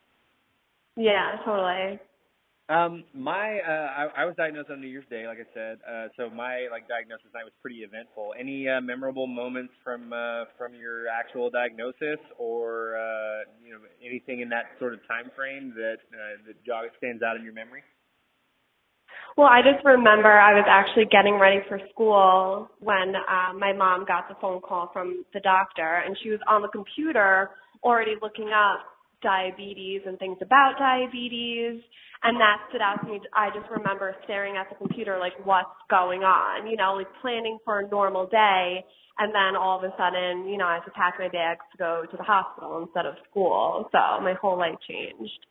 Yeah, 0.97 1.37
totally. 1.45 1.99
Um, 2.71 3.03
my 3.13 3.59
uh, 3.67 4.15
I, 4.15 4.23
I 4.23 4.25
was 4.25 4.37
diagnosed 4.37 4.71
on 4.71 4.81
New 4.81 4.87
Year's 4.87 5.09
Day, 5.11 5.27
like 5.27 5.39
I 5.43 5.49
said. 5.53 5.79
Uh, 5.83 6.07
so 6.17 6.31
my 6.31 6.71
like 6.71 6.87
diagnosis 6.87 7.27
night 7.35 7.43
was 7.43 7.53
pretty 7.61 7.83
eventful. 7.83 8.31
Any 8.39 8.69
uh, 8.69 8.81
memorable 8.81 9.27
moments 9.27 9.75
from 9.83 10.13
uh, 10.13 10.47
from 10.57 10.79
your 10.79 11.09
actual 11.09 11.51
diagnosis, 11.51 12.23
or 12.39 12.95
uh, 12.95 13.51
you 13.59 13.75
know 13.75 13.81
anything 14.07 14.39
in 14.39 14.49
that 14.51 14.79
sort 14.79 14.95
of 14.95 15.01
time 15.09 15.35
frame 15.35 15.75
that 15.75 15.99
uh, 16.15 16.47
that 16.47 16.63
jog 16.65 16.87
stands 16.97 17.25
out 17.25 17.35
in 17.35 17.43
your 17.43 17.55
memory? 17.55 17.83
Well, 19.37 19.49
I 19.51 19.63
just 19.63 19.85
remember 19.85 20.31
I 20.31 20.55
was 20.55 20.67
actually 20.71 21.07
getting 21.11 21.41
ready 21.41 21.67
for 21.67 21.81
school 21.91 22.71
when 22.79 23.15
uh, 23.19 23.53
my 23.59 23.73
mom 23.73 24.05
got 24.07 24.29
the 24.29 24.37
phone 24.41 24.61
call 24.61 24.91
from 24.93 25.25
the 25.35 25.41
doctor, 25.41 26.07
and 26.07 26.17
she 26.23 26.31
was 26.31 26.39
on 26.49 26.63
the 26.63 26.69
computer 26.69 27.51
already 27.83 28.15
looking 28.23 28.51
up 28.55 28.87
diabetes 29.23 30.03
and 30.07 30.19
things 30.19 30.39
about 30.41 30.75
diabetes 30.79 31.83
and 32.23 32.37
that 32.41 32.59
stood 32.69 32.81
out 32.81 33.01
to 33.03 33.09
me. 33.09 33.21
I 33.35 33.49
just 33.49 33.71
remember 33.71 34.15
staring 34.25 34.57
at 34.57 34.69
the 34.69 34.77
computer 34.77 35.19
like, 35.19 35.33
what's 35.45 35.73
going 35.89 36.21
on? 36.21 36.67
You 36.69 36.77
know, 36.77 36.95
like 36.95 37.09
planning 37.23 37.59
for 37.65 37.81
a 37.81 37.89
normal 37.89 38.27
day, 38.27 38.85
and 39.19 39.35
then 39.35 39.57
all 39.57 39.79
of 39.79 39.85
a 39.85 39.93
sudden, 39.97 40.49
you 40.49 40.59
know, 40.59 40.67
I 40.67 40.75
have 40.75 40.85
to 40.85 40.91
pack 40.91 41.15
my 41.19 41.29
bags 41.29 41.65
to 41.73 41.79
go 41.79 42.05
to 42.11 42.17
the 42.17 42.23
hospital 42.23 42.83
instead 42.83 43.07
of 43.07 43.15
school. 43.31 43.89
So 43.93 43.99
my 44.21 44.35
whole 44.41 44.59
life 44.59 44.77
changed. 44.89 45.47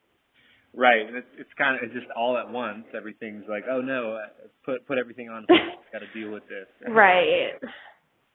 Right, 0.76 1.08
and 1.08 1.18
it's 1.18 1.28
it's 1.40 1.50
kind 1.58 1.76
of 1.76 1.82
it's 1.84 1.94
just 1.94 2.06
all 2.16 2.38
at 2.38 2.52
once. 2.52 2.86
Everything's 2.96 3.46
like, 3.50 3.64
oh 3.70 3.82
no, 3.82 4.14
uh, 4.22 4.48
put 4.64 4.86
put 4.86 5.00
everything 5.00 5.30
on. 5.30 5.48
Got 5.92 6.00
to 6.00 6.14
deal 6.14 6.32
with 6.32 6.44
this. 6.44 6.68
right. 6.88 7.58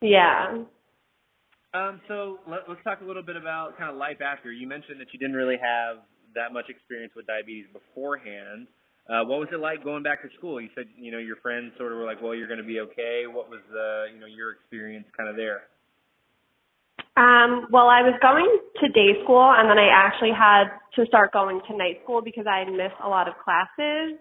Yeah. 0.03 0.65
Um, 1.75 2.01
so 2.07 2.39
let, 2.47 2.61
let's 2.69 2.83
talk 2.85 3.01
a 3.03 3.05
little 3.05 3.23
bit 3.23 3.37
about 3.37 3.77
kind 3.77 3.91
of 3.91 3.97
life 3.97 4.23
after. 4.23 4.53
You 4.53 4.69
mentioned 4.69 5.01
that 5.01 5.11
you 5.13 5.19
didn't 5.19 5.35
really 5.35 5.59
have 5.59 6.07
that 6.35 6.55
much 6.55 6.71
experience 6.71 7.13
with 7.17 7.27
diabetes 7.27 7.67
beforehand. 7.75 8.71
Uh, 9.11 9.27
what 9.27 9.43
was 9.43 9.49
it 9.53 9.59
like 9.59 9.83
going 9.83 10.03
back 10.03 10.23
to 10.23 10.29
school? 10.39 10.61
You 10.61 10.71
said, 10.75 10.87
you 10.97 11.11
know, 11.11 11.19
your 11.19 11.37
friends 11.43 11.75
sort 11.77 11.93
of 11.93 11.99
were 11.99 12.07
like, 12.07 12.23
well, 12.23 12.35
you're 12.35 12.49
going 12.49 12.63
to 12.63 12.67
be 12.67 12.81
okay. 12.81 13.27
What 13.27 13.51
was, 13.51 13.61
uh, 13.75 14.15
you 14.15 14.21
know, 14.21 14.31
your 14.31 14.53
experience 14.53 15.05
kind 15.19 15.29
of 15.29 15.37
there? 15.37 15.67
Um, 17.19 17.67
well, 17.71 17.91
I 17.91 18.03
was 18.03 18.15
going 18.23 18.49
to 18.81 18.87
day 18.95 19.19
school 19.23 19.43
and 19.43 19.69
then 19.69 19.79
I 19.79 19.91
actually 19.91 20.33
had 20.33 20.71
to 20.95 21.07
start 21.07 21.33
going 21.33 21.61
to 21.69 21.77
night 21.77 22.01
school 22.03 22.23
because 22.23 22.47
I 22.47 22.65
missed 22.71 22.99
a 23.03 23.09
lot 23.09 23.29
of 23.29 23.35
classes. 23.43 24.19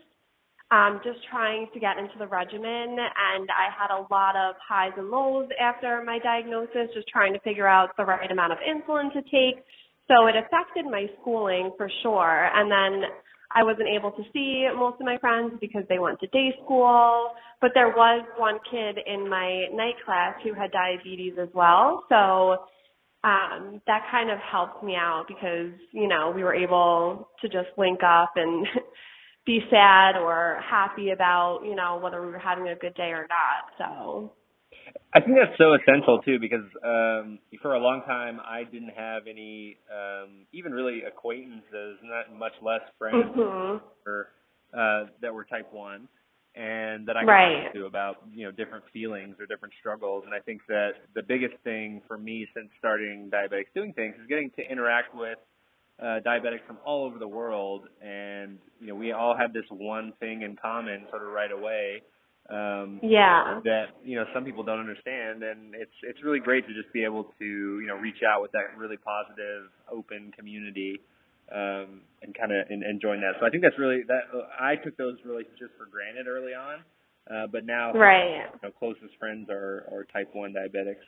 Um, 0.73 1.01
just 1.03 1.19
trying 1.29 1.67
to 1.73 1.79
get 1.79 1.99
into 1.99 2.17
the 2.17 2.25
regimen 2.25 2.97
and 2.97 3.45
I 3.53 3.69
had 3.69 3.93
a 3.93 4.07
lot 4.09 4.35
of 4.35 4.55
highs 4.57 4.93
and 4.97 5.11
lows 5.11 5.47
after 5.61 6.01
my 6.03 6.17
diagnosis, 6.17 6.89
just 6.95 7.07
trying 7.09 7.33
to 7.33 7.39
figure 7.41 7.67
out 7.67 7.89
the 7.95 8.05
right 8.05 8.31
amount 8.31 8.53
of 8.53 8.57
insulin 8.65 9.13
to 9.13 9.21
take 9.29 9.63
so 10.07 10.27
it 10.27 10.36
affected 10.36 10.86
my 10.86 11.07
schooling 11.21 11.71
for 11.77 11.89
sure. 12.01 12.50
And 12.53 12.69
then 12.69 13.09
I 13.55 13.63
wasn't 13.63 13.88
able 13.88 14.12
to 14.12 14.24
see 14.33 14.67
most 14.75 15.00
of 15.00 15.05
my 15.05 15.17
friends 15.19 15.53
because 15.62 15.83
they 15.88 16.00
went 16.00 16.19
to 16.19 16.27
day 16.27 16.53
school. 16.63 17.31
But 17.62 17.71
there 17.74 17.89
was 17.89 18.25
one 18.38 18.59
kid 18.69 18.98
in 19.05 19.29
my 19.29 19.67
night 19.74 19.95
class 20.03 20.36
who 20.43 20.53
had 20.53 20.71
diabetes 20.71 21.33
as 21.41 21.50
well. 21.53 22.03
So 22.09 22.65
um 23.24 23.81
that 23.88 24.01
kind 24.12 24.29
of 24.29 24.39
helped 24.39 24.83
me 24.83 24.95
out 24.95 25.25
because, 25.27 25.71
you 25.91 26.07
know, 26.07 26.33
we 26.36 26.43
were 26.43 26.53
able 26.53 27.29
to 27.41 27.48
just 27.48 27.69
link 27.77 28.00
up 28.03 28.33
and 28.36 28.67
be 29.45 29.59
sad 29.69 30.15
or 30.15 30.62
happy 30.67 31.09
about, 31.12 31.62
you 31.65 31.75
know, 31.75 32.00
whether 32.01 32.21
we 32.21 32.31
were 32.31 32.39
having 32.39 32.67
a 32.69 32.75
good 32.75 32.93
day 32.95 33.12
or 33.12 33.27
not. 33.27 33.71
So 33.77 34.31
I 35.13 35.19
think 35.19 35.38
that's 35.38 35.57
so 35.57 35.73
essential 35.75 36.21
too 36.21 36.39
because 36.39 36.65
um 36.83 37.39
for 37.62 37.75
a 37.75 37.79
long 37.79 38.01
time 38.05 38.39
I 38.43 38.63
didn't 38.63 38.93
have 38.95 39.23
any 39.29 39.77
um 39.91 40.45
even 40.53 40.71
really 40.71 41.03
acquaintances, 41.03 42.00
not 42.03 42.38
much 42.38 42.53
less 42.62 42.81
friends 42.97 43.35
mm-hmm. 43.35 43.83
or 44.07 44.29
uh 44.73 45.05
that 45.21 45.33
were 45.33 45.43
type 45.43 45.71
1 45.71 46.07
and 46.55 47.07
that 47.07 47.17
I 47.17 47.21
could 47.21 47.29
right. 47.29 47.63
talk 47.65 47.73
to 47.73 47.85
about, 47.85 48.17
you 48.31 48.45
know, 48.45 48.51
different 48.51 48.85
feelings 48.93 49.35
or 49.39 49.45
different 49.45 49.73
struggles 49.79 50.23
and 50.25 50.33
I 50.33 50.39
think 50.39 50.62
that 50.67 50.91
the 51.15 51.23
biggest 51.23 51.55
thing 51.63 52.01
for 52.07 52.17
me 52.17 52.47
since 52.55 52.69
starting 52.79 53.29
diabetics 53.31 53.73
doing 53.75 53.93
things 53.93 54.15
is 54.21 54.27
getting 54.27 54.51
to 54.57 54.63
interact 54.71 55.13
with 55.15 55.38
uh 56.03 56.19
diabetics 56.19 56.65
from 56.67 56.77
all 56.86 57.05
over 57.05 57.17
the 57.17 57.27
world 57.27 57.88
and 58.01 58.60
you 58.81 58.88
know 58.88 58.95
we 58.95 59.13
all 59.13 59.36
have 59.38 59.53
this 59.53 59.63
one 59.69 60.12
thing 60.19 60.41
in 60.41 60.57
common 60.62 61.05
sort 61.10 61.24
of 61.24 61.29
right 61.29 61.51
away 61.51 62.01
um 62.50 63.00
yeah. 63.01 63.62
that 63.63 63.95
you 64.03 64.17
know 64.17 64.25
some 64.33 64.43
people 64.43 64.63
don't 64.63 64.81
understand 64.81 65.43
and 65.43 65.74
it's 65.74 65.95
it's 66.03 66.22
really 66.24 66.39
great 66.39 66.67
to 66.67 66.74
just 66.74 66.91
be 66.91 67.05
able 67.05 67.31
to 67.39 67.79
you 67.79 67.88
know 67.88 67.95
reach 67.95 68.19
out 68.27 68.41
with 68.41 68.51
that 68.51 68.75
really 68.77 68.98
positive 68.98 69.72
open 69.89 70.29
community 70.38 71.00
um 71.55 72.01
and 72.22 72.36
kind 72.38 72.51
of 72.51 72.67
and, 72.69 72.83
and 72.83 73.00
join 73.00 73.22
that. 73.22 73.39
So 73.39 73.45
i 73.45 73.50
think 73.50 73.63
that's 73.63 73.79
really 73.79 74.03
that 74.07 74.27
i 74.60 74.75
took 74.75 74.98
those 74.98 75.15
relationships 75.24 75.72
for 75.77 75.86
granted 75.88 76.27
early 76.27 76.51
on 76.51 76.83
uh 77.31 77.48
but 77.48 77.65
now 77.65 77.93
right. 77.93 78.43
you 78.51 78.67
know, 78.67 78.72
closest 78.77 79.15
friends 79.17 79.48
are 79.50 79.88
are 79.89 80.05
type 80.12 80.27
1 80.33 80.51
diabetics 80.51 81.07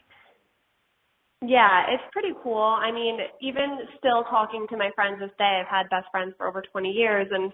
yeah, 1.42 1.92
it's 1.92 2.04
pretty 2.14 2.34
cool. 2.44 2.64
I 2.64 2.92
mean, 2.92 3.20
even 3.42 3.80
still 4.00 4.24
talking 4.30 4.68
to 4.70 4.78
my 4.78 4.90
friends 4.96 5.20
this 5.20 5.32
day, 5.38 5.62
I've 5.62 5.68
had 5.68 5.90
best 5.90 6.08
friends 6.12 6.34
for 6.38 6.48
over 6.48 6.62
20 6.62 6.90
years 6.90 7.28
and 7.32 7.52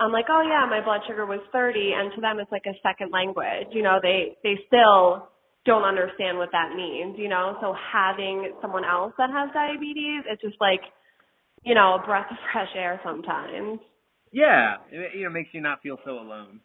I'm 0.00 0.10
like, 0.10 0.26
oh 0.28 0.42
yeah, 0.42 0.66
my 0.68 0.82
blood 0.84 1.00
sugar 1.06 1.24
was 1.24 1.40
30, 1.52 1.92
and 1.94 2.12
to 2.14 2.20
them 2.20 2.38
it's 2.40 2.50
like 2.50 2.66
a 2.66 2.74
second 2.82 3.12
language. 3.12 3.70
You 3.70 3.82
know, 3.82 3.98
they 4.02 4.36
they 4.42 4.58
still 4.66 5.28
don't 5.64 5.84
understand 5.84 6.36
what 6.38 6.50
that 6.52 6.74
means. 6.74 7.16
You 7.18 7.28
know, 7.28 7.56
so 7.60 7.74
having 7.92 8.52
someone 8.60 8.84
else 8.84 9.12
that 9.18 9.30
has 9.30 9.50
diabetes, 9.54 10.24
it's 10.28 10.42
just 10.42 10.60
like, 10.60 10.80
you 11.62 11.74
know, 11.74 12.00
a 12.02 12.06
breath 12.06 12.26
of 12.30 12.36
fresh 12.52 12.70
air 12.74 13.00
sometimes. 13.04 13.78
Yeah, 14.32 14.76
it 14.90 15.16
you 15.16 15.24
know 15.24 15.30
makes 15.30 15.50
you 15.52 15.60
not 15.60 15.80
feel 15.80 15.98
so 16.04 16.18
alone. 16.18 16.60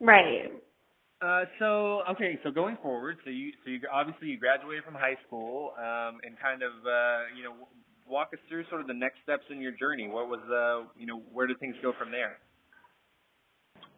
Right. 0.00 0.50
Uh, 1.20 1.44
so 1.58 2.02
okay, 2.10 2.38
so 2.44 2.50
going 2.50 2.76
forward, 2.80 3.16
so 3.24 3.30
you 3.30 3.50
so 3.64 3.70
you 3.70 3.80
obviously 3.92 4.28
you 4.28 4.38
graduated 4.38 4.84
from 4.84 4.94
high 4.94 5.16
school, 5.26 5.72
um, 5.76 6.22
and 6.22 6.38
kind 6.40 6.62
of 6.62 6.70
uh, 6.86 7.26
you 7.36 7.42
know 7.42 7.66
walk 8.06 8.30
us 8.32 8.38
through 8.48 8.64
sort 8.68 8.80
of 8.80 8.86
the 8.86 8.94
next 8.94 9.18
steps 9.24 9.42
in 9.50 9.60
your 9.60 9.72
journey. 9.72 10.06
What 10.06 10.28
was 10.28 10.38
uh, 10.46 10.88
you 10.96 11.06
know 11.06 11.20
where 11.32 11.48
did 11.48 11.58
things 11.58 11.74
go 11.82 11.92
from 11.98 12.12
there? 12.12 12.38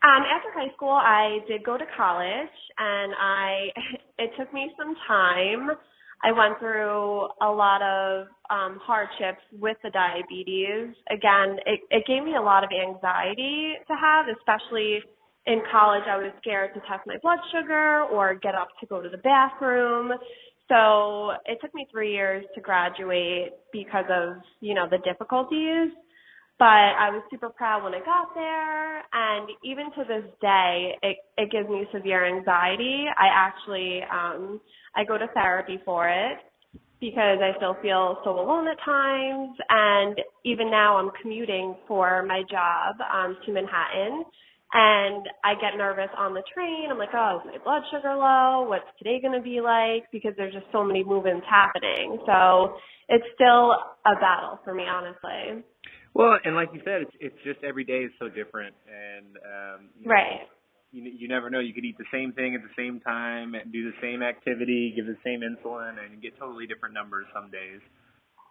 Um, 0.02 0.24
after 0.24 0.48
high 0.56 0.72
school, 0.74 0.96
I 0.96 1.40
did 1.46 1.62
go 1.62 1.76
to 1.76 1.84
college, 1.94 2.56
and 2.78 3.12
I 3.20 3.68
it 4.18 4.30
took 4.38 4.52
me 4.54 4.72
some 4.78 4.94
time. 5.06 5.76
I 6.24 6.32
went 6.32 6.58
through 6.58 7.28
a 7.40 7.48
lot 7.48 7.80
of 7.80 8.28
um, 8.48 8.78
hardships 8.82 9.40
with 9.52 9.76
the 9.82 9.90
diabetes. 9.90 10.94
Again, 11.10 11.56
it, 11.64 11.80
it 11.90 12.04
gave 12.06 12.24
me 12.24 12.36
a 12.36 12.42
lot 12.42 12.62
of 12.62 12.70
anxiety 12.72 13.74
to 13.88 13.94
have, 13.96 14.26
especially 14.28 15.00
in 15.46 15.62
college, 15.70 16.04
I 16.08 16.16
was 16.16 16.32
scared 16.40 16.74
to 16.74 16.80
test 16.80 17.06
my 17.06 17.16
blood 17.22 17.38
sugar 17.52 18.04
or 18.12 18.34
get 18.34 18.54
up 18.54 18.68
to 18.80 18.86
go 18.86 19.00
to 19.00 19.08
the 19.08 19.18
bathroom. 19.18 20.12
So 20.68 21.32
it 21.46 21.58
took 21.60 21.74
me 21.74 21.86
three 21.90 22.12
years 22.12 22.44
to 22.54 22.60
graduate 22.60 23.52
because 23.72 24.04
of, 24.10 24.36
you 24.60 24.74
know, 24.74 24.86
the 24.88 24.98
difficulties. 24.98 25.90
But 26.58 26.92
I 27.00 27.08
was 27.10 27.22
super 27.30 27.48
proud 27.48 27.82
when 27.82 27.94
I 27.94 28.00
got 28.00 28.34
there. 28.34 28.98
And 29.12 29.48
even 29.64 29.86
to 29.96 30.04
this 30.06 30.30
day, 30.42 30.94
it, 31.02 31.16
it 31.38 31.50
gives 31.50 31.68
me 31.68 31.86
severe 31.92 32.26
anxiety. 32.26 33.06
I 33.16 33.28
actually, 33.32 34.00
um, 34.12 34.60
I 34.94 35.04
go 35.04 35.16
to 35.16 35.26
therapy 35.32 35.80
for 35.86 36.08
it 36.08 36.38
because 37.00 37.38
I 37.40 37.56
still 37.56 37.76
feel 37.80 38.18
so 38.24 38.38
alone 38.38 38.68
at 38.68 38.76
times. 38.84 39.56
And 39.70 40.20
even 40.44 40.70
now 40.70 40.98
I'm 40.98 41.10
commuting 41.22 41.76
for 41.88 42.22
my 42.28 42.42
job, 42.50 42.96
um, 43.10 43.38
to 43.46 43.52
Manhattan 43.52 44.24
and 44.72 45.26
I 45.42 45.54
get 45.54 45.76
nervous 45.76 46.10
on 46.16 46.34
the 46.34 46.42
train. 46.54 46.88
I'm 46.90 46.98
like, 46.98 47.14
oh, 47.14 47.40
is 47.40 47.50
my 47.50 47.58
blood 47.64 47.82
sugar 47.90 48.14
low? 48.14 48.66
What's 48.68 48.86
today 48.98 49.20
going 49.20 49.34
to 49.34 49.42
be 49.42 49.60
like? 49.60 50.04
Because 50.12 50.32
there's 50.36 50.54
just 50.54 50.66
so 50.70 50.84
many 50.84 51.02
movements 51.02 51.46
happening. 51.50 52.18
So 52.26 52.74
it's 53.08 53.26
still 53.34 53.74
a 54.06 54.14
battle 54.20 54.60
for 54.64 54.74
me, 54.74 54.84
honestly. 54.84 55.64
Well, 56.14 56.38
and 56.44 56.54
like 56.54 56.70
you 56.72 56.80
said, 56.84 57.02
it's 57.02 57.16
it's 57.20 57.40
just 57.44 57.62
every 57.62 57.84
day 57.84 58.02
is 58.06 58.12
so 58.18 58.28
different, 58.28 58.74
and 58.86 59.36
um, 59.38 59.88
you 59.98 60.06
know, 60.06 60.14
right. 60.14 60.40
You 60.90 61.04
you 61.06 61.28
never 61.28 61.50
know. 61.50 61.60
You 61.60 61.72
could 61.72 61.84
eat 61.84 61.98
the 61.98 62.10
same 62.12 62.32
thing 62.32 62.54
at 62.54 62.62
the 62.62 62.74
same 62.76 62.98
time, 63.00 63.54
and 63.54 63.72
do 63.72 63.90
the 63.90 63.96
same 64.02 64.22
activity, 64.22 64.92
give 64.94 65.06
the 65.06 65.18
same 65.24 65.40
insulin, 65.42 66.02
and 66.02 66.20
get 66.20 66.36
totally 66.38 66.66
different 66.66 66.94
numbers 66.94 67.26
some 67.32 67.50
days. 67.50 67.78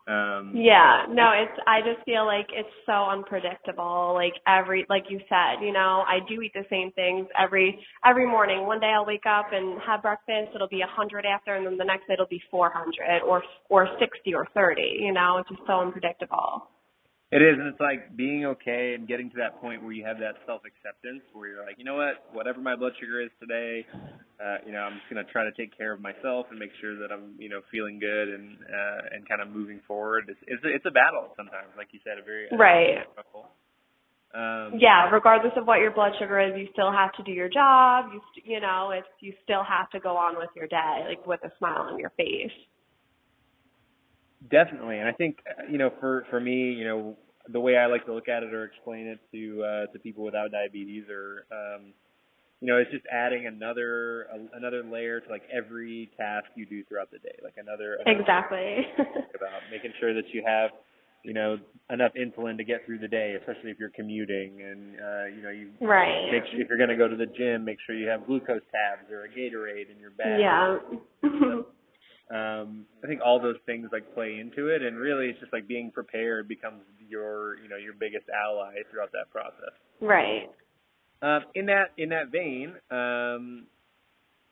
Um, 0.10 0.54
yeah, 0.56 1.06
no, 1.10 1.32
it's, 1.32 1.54
I 1.68 1.82
just 1.82 2.04
feel 2.06 2.25
like 2.25 2.48
it's 2.51 2.70
so 2.86 2.94
unpredictable. 2.94 4.13
Like 4.16 4.34
every, 4.48 4.86
like 4.89 5.04
you 5.10 5.20
said, 5.30 5.63
you 5.63 5.72
know, 5.72 6.04
I 6.08 6.20
do 6.28 6.42
eat 6.42 6.54
the 6.56 6.66
same 6.70 6.92
things 6.94 7.28
every, 7.38 7.80
every 8.04 8.25
morning. 8.25 8.66
One 8.66 8.80
day 8.80 8.92
I'll 8.96 9.06
wake 9.06 9.28
up 9.30 9.48
and 9.54 9.80
have 9.86 10.01
breakfast. 10.01 10.56
It'll 10.56 10.68
be 10.68 10.82
a 10.82 10.89
hundred 10.89 11.25
after 11.25 11.54
and 11.56 11.66
then 11.66 11.78
the 11.78 11.86
next 11.86 12.08
day 12.08 12.13
it'll 12.13 12.25
be 12.25 12.42
400 12.50 13.22
or, 13.28 13.44
or 13.70 13.88
60 14.00 14.34
or 14.34 14.48
30, 14.56 14.82
you 15.00 15.13
know, 15.13 15.38
it's 15.38 15.50
just 15.50 15.62
so 15.68 15.82
unpredictable. 15.82 16.63
It 17.32 17.46
is, 17.46 17.62
and 17.62 17.68
it's 17.70 17.80
like 17.80 18.18
being 18.18 18.46
okay 18.58 18.98
and 18.98 19.08
getting 19.08 19.30
to 19.30 19.38
that 19.38 19.62
point 19.62 19.84
where 19.84 19.94
you 19.94 20.04
have 20.04 20.18
that 20.18 20.42
self 20.50 20.66
acceptance, 20.66 21.22
where 21.34 21.50
you're 21.50 21.64
like, 21.64 21.78
you 21.78 21.86
know 21.86 21.94
what, 21.94 22.26
whatever 22.34 22.60
my 22.60 22.76
blood 22.76 22.94
sugar 23.00 23.22
is 23.22 23.30
today, 23.40 23.86
uh, 24.42 24.58
you 24.66 24.74
know, 24.74 24.82
I'm 24.82 24.98
just 24.98 25.06
gonna 25.14 25.30
try 25.30 25.44
to 25.46 25.54
take 25.54 25.78
care 25.78 25.94
of 25.94 26.02
myself 26.02 26.48
and 26.50 26.58
make 26.58 26.72
sure 26.82 26.98
that 26.98 27.14
I'm, 27.14 27.36
you 27.38 27.50
know, 27.50 27.62
feeling 27.70 28.00
good 28.00 28.34
and 28.34 28.58
uh, 28.66 29.14
and 29.14 29.30
kind 29.30 29.42
of 29.42 29.50
moving 29.50 29.80
forward. 29.86 30.26
It's 30.28 30.42
it's 30.48 30.64
a, 30.66 30.70
it's 30.74 30.86
a 30.90 30.92
battle 30.92 31.30
sometimes, 31.38 31.70
like 31.78 31.90
you 31.92 32.00
said, 32.04 32.18
a 32.18 32.26
very 32.26 32.50
right. 32.50 33.06
Um, 34.34 34.78
yeah, 34.80 35.10
regardless 35.10 35.54
of 35.58 35.66
what 35.66 35.80
your 35.80 35.92
blood 35.92 36.14
sugar 36.20 36.40
is, 36.40 36.54
you 36.58 36.68
still 36.72 36.92
have 36.92 37.12
to 37.14 37.24
do 37.24 37.32
your 37.32 37.50
job. 37.50 38.10
You 38.14 38.22
st- 38.32 38.46
you 38.46 38.60
know, 38.60 38.92
it's 38.94 39.08
you 39.20 39.34
still 39.44 39.64
have 39.64 39.90
to 39.92 40.00
go 40.00 40.18
on 40.18 40.38
with 40.38 40.50
your 40.56 40.68
day, 40.68 41.06
like 41.10 41.26
with 41.26 41.44
a 41.44 41.52
smile 41.58 41.94
on 41.94 42.00
your 42.00 42.12
face. 42.12 42.54
Definitely, 44.50 45.00
and 45.00 45.08
I 45.08 45.12
think 45.12 45.39
you 45.69 45.77
know, 45.77 45.91
for 46.00 46.25
for 46.29 46.39
me, 46.39 46.72
you 46.72 46.86
know, 46.86 47.17
the 47.51 47.60
way 47.60 47.75
I 47.75 47.88
like 47.88 48.05
to 48.05 48.13
look 48.13 48.29
at 48.29 48.43
it 48.43 48.53
or 48.53 48.63
explain 48.63 49.08
it 49.08 49.19
to 49.34 49.63
uh, 49.63 49.91
to 49.91 50.00
people 50.00 50.24
without 50.24 50.51
diabetes, 50.51 51.03
or 51.10 51.46
um, 51.51 51.93
you 52.62 52.67
know, 52.67 52.77
it's 52.77 52.89
just 52.89 53.03
adding 53.12 53.48
another 53.48 54.27
uh, 54.34 54.58
another 54.58 54.84
layer 54.84 55.19
to 55.19 55.29
like 55.29 55.43
every 55.51 56.10
task 56.15 56.46
you 56.55 56.65
do 56.65 56.86
throughout 56.86 57.12
the 57.12 57.19
day, 57.19 57.36
like 57.43 57.55
another, 57.58 57.98
another 58.05 58.22
exactly 58.22 58.88
about 59.36 59.62
making 59.72 59.91
sure 60.00 60.13
that 60.13 60.27
you 60.31 60.41
have 60.46 60.72
you 61.24 61.34
know 61.34 61.58
enough 61.89 62.12
insulin 62.13 62.55
to 62.55 62.63
get 62.63 62.86
through 62.86 63.00
the 63.00 63.08
day, 63.08 63.36
especially 63.39 63.72
if 63.72 63.79
you're 63.79 63.89
commuting, 63.89 64.62
and 64.62 64.96
uh, 64.96 65.25
you 65.36 65.41
know 65.43 65.50
you 65.50 65.69
right. 65.81 66.31
Make 66.31 66.43
sure, 66.51 66.62
if 66.62 66.69
you're 66.69 66.77
going 66.77 66.89
to 66.89 66.98
go 66.98 67.08
to 67.08 67.15
the 67.17 67.27
gym, 67.27 67.65
make 67.65 67.77
sure 67.86 67.96
you 67.96 68.08
have 68.08 68.25
glucose 68.25 68.62
tabs 68.72 69.12
or 69.12 69.25
a 69.25 69.29
Gatorade 69.29 69.91
in 69.91 70.00
your 70.00 70.12
bag. 70.12 70.39
Yeah. 70.39 70.77
Um 72.30 72.86
I 73.04 73.08
think 73.08 73.22
all 73.26 73.42
those 73.42 73.58
things 73.66 73.90
like 73.92 74.14
play 74.14 74.40
into 74.40 74.68
it 74.68 74.82
and 74.82 74.98
really 74.98 75.28
it's 75.28 75.40
just 75.40 75.54
like 75.54 75.68
being 75.68 75.92
prepared 75.92 76.48
becomes 76.48 76.82
your 77.08 77.58
you 77.60 77.70
know 77.70 77.78
your 77.78 77.94
biggest 77.94 78.26
ally 78.30 78.76
throughout 78.92 79.12
that 79.14 79.32
process. 79.32 79.74
Right. 80.02 80.50
Um 81.22 81.46
in 81.56 81.66
that 81.68 81.92
in 81.98 82.10
that 82.10 82.32
vein, 82.32 82.74
um 82.92 83.68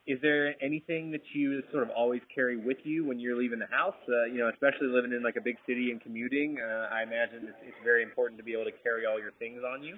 is 0.08 0.20
there 0.22 0.56
anything 0.64 1.12
that 1.12 1.22
you 1.34 1.62
sort 1.70 1.84
of 1.84 1.90
always 1.90 2.22
carry 2.34 2.56
with 2.56 2.78
you 2.86 3.06
when 3.06 3.20
you're 3.20 3.38
leaving 3.38 3.60
the 3.60 3.68
house? 3.68 4.00
Uh, 4.08 4.24
you 4.32 4.38
know, 4.38 4.48
especially 4.48 4.88
living 4.88 5.12
in 5.12 5.22
like 5.22 5.36
a 5.36 5.42
big 5.42 5.58
city 5.68 5.92
and 5.92 6.02
commuting, 6.02 6.58
uh, 6.64 6.88
I 6.96 7.04
imagine 7.04 7.44
it's, 7.44 7.58
it's 7.68 7.76
very 7.84 8.04
important 8.04 8.40
to 8.40 8.44
be 8.44 8.54
able 8.54 8.64
to 8.64 8.78
carry 8.84 9.06
all 9.06 9.20
your 9.20 9.34
things 9.38 9.60
on 9.68 9.84
you. 9.84 9.98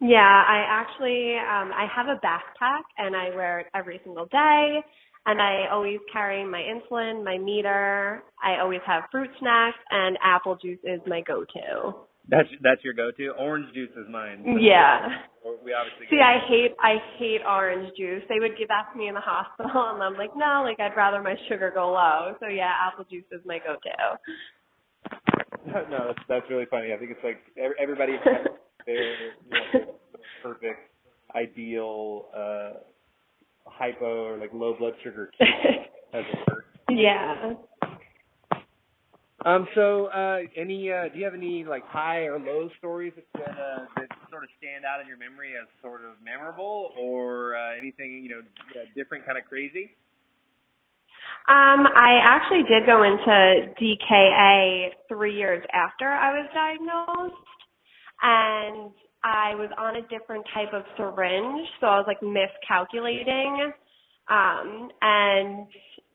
Yeah, 0.00 0.20
I 0.20 0.64
actually 0.68 1.36
um 1.36 1.72
I 1.72 1.86
have 1.94 2.06
a 2.08 2.20
backpack 2.24 2.84
and 2.98 3.16
I 3.16 3.34
wear 3.34 3.60
it 3.60 3.66
every 3.74 4.00
single 4.04 4.26
day 4.26 4.80
and 5.26 5.40
I 5.40 5.66
always 5.72 5.98
carry 6.12 6.44
my 6.44 6.60
insulin, 6.60 7.24
my 7.24 7.38
meter. 7.38 8.22
I 8.42 8.60
always 8.60 8.80
have 8.86 9.04
fruit 9.10 9.30
snacks, 9.40 9.78
and 9.90 10.18
apple 10.22 10.56
juice 10.56 10.78
is 10.84 11.00
my 11.06 11.22
go-to. 11.22 11.94
That's 12.28 12.48
that's 12.62 12.82
your 12.82 12.94
go-to. 12.94 13.32
Orange 13.38 13.72
juice 13.74 13.90
is 13.96 14.06
mine. 14.10 14.58
Yeah. 14.60 15.08
We 15.44 15.74
obviously. 15.74 16.06
See, 16.10 16.20
I 16.24 16.38
hate 16.48 16.72
I 16.80 16.96
hate 17.18 17.40
orange 17.46 17.92
juice. 17.98 18.22
They 18.30 18.40
would 18.40 18.56
give 18.58 18.68
that 18.68 18.88
to 18.92 18.98
me 18.98 19.08
in 19.08 19.14
the 19.14 19.20
hospital, 19.20 19.70
and 19.92 20.02
I'm 20.02 20.14
like, 20.14 20.30
no, 20.34 20.62
like 20.64 20.80
I'd 20.80 20.96
rather 20.96 21.22
my 21.22 21.34
sugar 21.48 21.70
go 21.74 21.92
low. 21.92 22.34
So 22.40 22.48
yeah, 22.48 22.72
apple 22.86 23.04
juice 23.10 23.24
is 23.30 23.40
my 23.44 23.58
go-to. 23.58 24.18
No, 25.90 26.06
that's 26.08 26.18
that's 26.28 26.46
really 26.50 26.66
funny. 26.70 26.92
I 26.94 26.96
think 26.98 27.10
it's 27.10 27.24
like 27.24 27.40
everybody 27.80 28.12
has 28.24 28.46
their 28.86 29.12
you 29.12 29.28
know, 29.50 29.84
perfect, 30.42 30.80
ideal. 31.34 32.26
uh 32.34 32.63
hypo 33.76 34.24
or 34.24 34.38
like 34.38 34.50
low 34.52 34.74
blood 34.78 34.94
sugar 35.02 35.30
as 35.40 36.24
it 36.32 36.38
were. 36.48 36.64
Yeah. 36.88 37.54
Um. 39.44 39.68
So, 39.74 40.06
uh, 40.06 40.38
any? 40.56 40.90
Uh, 40.90 41.08
do 41.12 41.18
you 41.18 41.24
have 41.24 41.34
any 41.34 41.64
like 41.64 41.84
high 41.86 42.24
or 42.24 42.38
low 42.38 42.70
stories 42.78 43.12
that 43.34 43.50
uh, 43.50 43.84
that 43.96 44.08
sort 44.30 44.44
of 44.44 44.48
stand 44.58 44.84
out 44.84 45.00
in 45.00 45.06
your 45.06 45.18
memory 45.18 45.52
as 45.60 45.68
sort 45.82 46.02
of 46.02 46.12
memorable, 46.24 46.92
or 46.98 47.54
uh, 47.56 47.76
anything 47.76 48.22
you 48.22 48.30
know 48.30 48.40
different, 48.96 49.26
kind 49.26 49.36
of 49.36 49.44
crazy? 49.44 49.90
Um, 51.46 51.86
I 51.86 52.20
actually 52.22 52.62
did 52.62 52.86
go 52.86 53.02
into 53.02 53.74
DKA 53.78 54.90
three 55.08 55.36
years 55.36 55.62
after 55.74 56.08
I 56.08 56.32
was 56.32 56.48
diagnosed, 56.54 57.34
and 58.22 58.92
I 59.24 59.54
was 59.54 59.70
on 59.78 59.96
a 59.96 60.02
different 60.08 60.44
type 60.52 60.74
of 60.74 60.82
syringe, 60.98 61.66
so 61.80 61.86
I 61.86 61.96
was 61.96 62.04
like 62.06 62.22
miscalculating. 62.22 63.72
Um, 64.28 64.90
and 65.00 65.66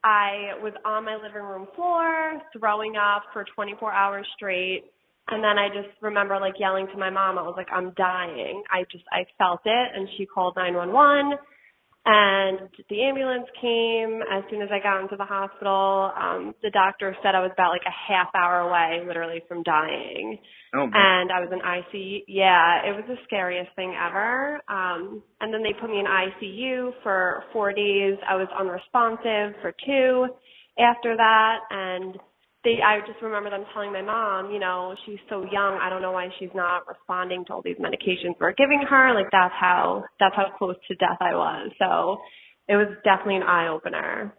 I 0.04 0.54
was 0.62 0.74
on 0.86 1.06
my 1.06 1.16
living 1.16 1.42
room 1.42 1.68
floor 1.76 2.40
throwing 2.58 2.96
up 2.96 3.24
for 3.34 3.46
24 3.56 3.92
hours 3.92 4.28
straight. 4.36 4.86
And 5.28 5.44
then 5.44 5.58
I 5.58 5.70
just 5.70 5.90
remember 6.02 6.40
like 6.40 6.54
yelling 6.60 6.88
to 6.94 6.98
my 6.98 7.10
mom, 7.10 7.38
I 7.38 7.42
was 7.42 7.56
like, 7.58 7.68
I'm 7.74 7.94
dying. 7.98 8.64
I 8.72 8.84
just, 8.92 9.04
I 9.12 9.26
felt 9.38 9.62
it. 9.66 9.88
And 9.96 10.08
she 10.18 10.26
called 10.26 10.56
911 10.56 11.38
and 12.06 12.70
the 12.90 13.04
ambulance 13.04 13.48
came 13.62 14.22
as 14.32 14.44
soon 14.50 14.62
as 14.62 14.70
I 14.72 14.80
got 14.82 15.02
into 15.02 15.16
the 15.18 15.26
hospital. 15.26 16.12
Um, 16.18 16.56
the 16.64 16.72
doctor 16.72 17.16
said 17.22 17.36
I 17.36 17.42
was 17.42 17.52
about 17.54 17.72
like 17.72 17.86
a 17.86 18.14
half 18.14 18.30
hour 18.34 18.62
away, 18.62 19.06
literally 19.06 19.42
from 19.48 19.64
dying. 19.64 20.40
Oh, 20.74 20.84
and 20.84 21.32
I 21.32 21.40
was 21.40 21.50
in 21.52 21.60
ICU. 21.60 22.24
Yeah, 22.28 22.88
it 22.88 22.96
was 22.96 23.04
the 23.08 23.18
scariest 23.26 23.76
thing 23.76 23.96
ever. 24.00 24.62
Um, 24.70 25.22
and 25.42 25.54
then 25.54 25.62
they 25.62 25.74
put 25.80 25.90
me 25.90 26.00
in 26.00 26.06
ICU 26.06 26.92
for 27.04 27.44
four 27.52 27.74
days. 27.74 28.18
I 28.28 28.36
was 28.36 28.48
unresponsive 28.58 29.60
for 29.62 29.74
two 29.86 30.28
after 30.80 31.18
that, 31.18 31.58
and 31.70 32.18
they 32.64 32.78
I 32.84 33.00
just 33.08 33.22
remember 33.22 33.50
them 33.50 33.64
telling 33.74 33.94
my 33.94 34.02
mom, 34.02 34.52
you 34.52 34.60
know, 34.60 34.96
she's 35.06 35.20
so 35.30 35.46
young, 35.52 35.80
I 35.82 35.90
don't 35.90 36.02
know 36.02 36.12
why 36.12 36.28
she's 36.40 36.54
not 36.54 36.88
responding 36.88 37.46
to 37.46 37.54
all 37.54 37.62
these 37.62 37.78
medications 37.78 38.36
we're 38.40 38.54
giving 38.54 38.84
her. 38.90 39.14
Like 39.14 39.32
that's 39.32 39.54
how 39.60 40.04
that's 40.20 40.36
how 40.36 40.52
close 40.58 40.76
to 40.88 40.96
death 40.96 41.18
I 41.22 41.36
was. 41.36 41.72
So 41.80 42.18
it 42.68 42.76
was 42.76 42.88
definitely 43.04 43.38
an 43.38 43.44
eye 43.44 43.68
opener. 43.68 44.34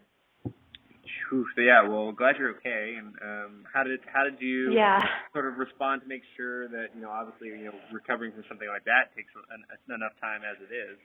So 1.31 1.63
yeah, 1.63 1.87
well, 1.87 2.11
glad 2.11 2.37
you're 2.39 2.59
okay. 2.59 2.99
And 2.99 3.15
um, 3.23 3.53
how 3.73 3.85
did 3.85 4.01
how 4.11 4.25
did 4.27 4.43
you 4.43 4.75
yeah. 4.75 4.99
sort 5.33 5.47
of 5.47 5.59
respond 5.59 6.03
to 6.03 6.09
make 6.09 6.23
sure 6.37 6.67
that 6.69 6.91
you 6.95 7.03
know 7.03 7.11
obviously 7.11 7.55
you 7.55 7.71
know 7.71 7.79
recovering 7.95 8.33
from 8.33 8.43
something 8.51 8.67
like 8.67 8.85
that 8.85 9.15
takes 9.15 9.31
an, 9.55 9.63
enough 9.95 10.15
time 10.21 10.43
as 10.43 10.59
it 10.59 10.75
is. 10.75 10.99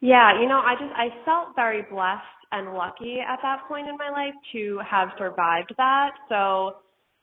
Yeah, 0.00 0.40
you 0.40 0.48
know, 0.48 0.58
I 0.58 0.74
just 0.74 0.92
I 0.94 1.08
felt 1.24 1.56
very 1.56 1.82
blessed 1.90 2.22
and 2.52 2.74
lucky 2.74 3.18
at 3.20 3.38
that 3.42 3.62
point 3.68 3.88
in 3.88 3.96
my 3.96 4.10
life 4.10 4.34
to 4.52 4.80
have 4.88 5.08
survived 5.18 5.74
that. 5.76 6.10
So 6.28 6.76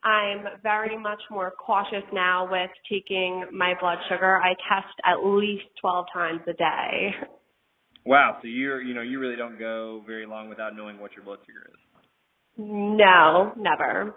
I'm 0.03 0.45
very 0.63 0.97
much 0.97 1.21
more 1.29 1.51
cautious 1.51 2.03
now 2.11 2.49
with 2.51 2.71
taking 2.89 3.45
my 3.53 3.73
blood 3.79 3.99
sugar. 4.09 4.41
I 4.41 4.55
test 4.67 4.93
at 5.05 5.23
least 5.23 5.65
12 5.79 6.05
times 6.13 6.41
a 6.47 6.53
day. 6.53 7.11
Wow, 8.03 8.37
so 8.41 8.47
you're 8.47 8.81
you 8.81 8.95
know 8.95 9.01
you 9.01 9.19
really 9.19 9.35
don't 9.35 9.59
go 9.59 10.01
very 10.07 10.25
long 10.25 10.49
without 10.49 10.75
knowing 10.75 10.99
what 10.99 11.11
your 11.15 11.23
blood 11.23 11.37
sugar 11.45 11.69
is. 11.71 11.79
No, 12.57 13.53
never. 13.55 14.15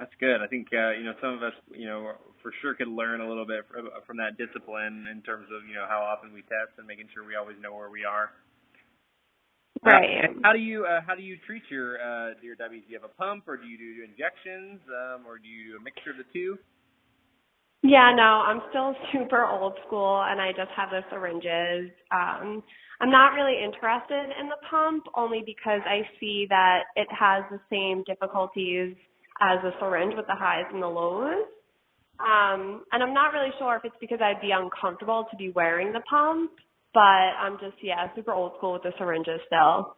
That's 0.00 0.16
good. 0.18 0.40
I 0.40 0.48
think 0.48 0.72
uh, 0.72 0.96
you 0.96 1.04
know 1.04 1.12
some 1.20 1.36
of 1.36 1.42
us 1.44 1.52
you 1.76 1.84
know 1.84 2.16
for 2.40 2.56
sure 2.64 2.72
could 2.72 2.88
learn 2.88 3.20
a 3.20 3.28
little 3.28 3.44
bit 3.44 3.68
from, 3.68 3.92
from 4.06 4.16
that 4.16 4.40
discipline 4.40 5.04
in 5.12 5.20
terms 5.20 5.44
of 5.52 5.68
you 5.68 5.76
know 5.76 5.84
how 5.86 6.00
often 6.00 6.32
we 6.32 6.40
test 6.48 6.72
and 6.80 6.88
making 6.88 7.12
sure 7.12 7.20
we 7.20 7.36
always 7.36 7.60
know 7.60 7.76
where 7.76 7.92
we 7.92 8.02
are. 8.08 8.32
Right. 9.84 10.24
Uh, 10.24 10.40
how 10.42 10.54
do 10.54 10.58
you 10.58 10.86
uh, 10.86 11.04
how 11.06 11.14
do 11.14 11.20
you 11.20 11.36
treat 11.44 11.62
your 11.68 12.00
uh, 12.00 12.32
your 12.40 12.56
diabetes? 12.56 12.88
Do 12.88 12.96
you 12.96 12.98
have 12.98 13.10
a 13.10 13.12
pump, 13.12 13.44
or 13.46 13.58
do 13.60 13.68
you 13.68 13.76
do 13.76 14.00
injections, 14.00 14.80
um, 14.88 15.28
or 15.28 15.36
do 15.36 15.46
you 15.46 15.72
do 15.72 15.76
a 15.76 15.82
mixture 15.84 16.12
of 16.12 16.16
the 16.16 16.28
two? 16.32 16.56
Yeah, 17.82 18.12
no, 18.16 18.40
I'm 18.44 18.60
still 18.70 18.94
super 19.12 19.44
old 19.44 19.74
school 19.86 20.22
and 20.28 20.40
I 20.40 20.52
just 20.52 20.70
have 20.76 20.90
the 20.90 21.00
syringes. 21.10 21.92
Um 22.10 22.62
I'm 23.00 23.10
not 23.10 23.32
really 23.32 23.56
interested 23.56 24.28
in 24.38 24.48
the 24.48 24.60
pump 24.68 25.04
only 25.16 25.42
because 25.44 25.80
I 25.88 26.04
see 26.20 26.46
that 26.50 26.84
it 26.96 27.08
has 27.08 27.44
the 27.50 27.60
same 27.70 28.04
difficulties 28.04 28.94
as 29.40 29.58
a 29.64 29.72
syringe 29.80 30.14
with 30.16 30.26
the 30.26 30.34
highs 30.34 30.66
and 30.72 30.82
the 30.82 30.88
lows. 30.88 31.44
Um 32.20 32.84
and 32.92 33.02
I'm 33.02 33.14
not 33.14 33.32
really 33.32 33.52
sure 33.58 33.76
if 33.76 33.84
it's 33.84 33.96
because 34.00 34.20
I'd 34.22 34.40
be 34.40 34.52
uncomfortable 34.52 35.26
to 35.30 35.36
be 35.36 35.50
wearing 35.50 35.92
the 35.92 36.00
pump, 36.08 36.52
but 36.94 37.00
I'm 37.00 37.58
just 37.60 37.76
yeah, 37.82 38.14
super 38.14 38.32
old 38.32 38.52
school 38.58 38.74
with 38.74 38.82
the 38.82 38.92
syringes 38.98 39.40
still. 39.46 39.96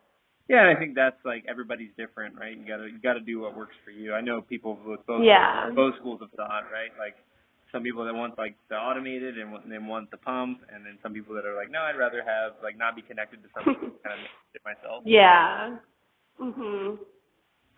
Yeah, 0.48 0.72
I 0.74 0.78
think 0.78 0.94
that's 0.94 1.16
like 1.24 1.44
everybody's 1.48 1.90
different, 1.96 2.36
right? 2.38 2.56
You 2.56 2.66
gotta 2.66 2.84
you 2.84 2.98
gotta 3.02 3.20
do 3.20 3.40
what 3.40 3.56
works 3.56 3.74
for 3.84 3.90
you. 3.90 4.12
I 4.12 4.20
know 4.20 4.42
people 4.42 4.78
with 4.84 5.04
both 5.06 5.24
yeah. 5.24 5.70
both 5.74 5.94
schools 6.00 6.20
of 6.22 6.30
thought, 6.36 6.64
right? 6.72 6.90
Like 6.98 7.14
some 7.72 7.82
people 7.82 8.04
that 8.04 8.14
want 8.14 8.36
like 8.36 8.56
the 8.68 8.76
automated 8.76 9.38
and 9.38 9.54
they 9.70 9.78
want 9.78 10.10
the 10.10 10.18
pump, 10.18 10.60
and 10.72 10.84
then 10.84 10.98
some 11.02 11.14
people 11.14 11.34
that 11.34 11.46
are 11.46 11.56
like, 11.56 11.70
no, 11.70 11.80
I'd 11.80 11.96
rather 11.96 12.22
have 12.22 12.52
like 12.62 12.76
not 12.76 12.96
be 12.96 13.02
connected 13.02 13.42
to 13.42 13.48
something 13.54 13.74
kind 14.04 14.20
of 14.20 14.26
it 14.54 14.62
myself. 14.64 15.02
Yeah. 15.06 15.76
Mhm. 16.40 16.98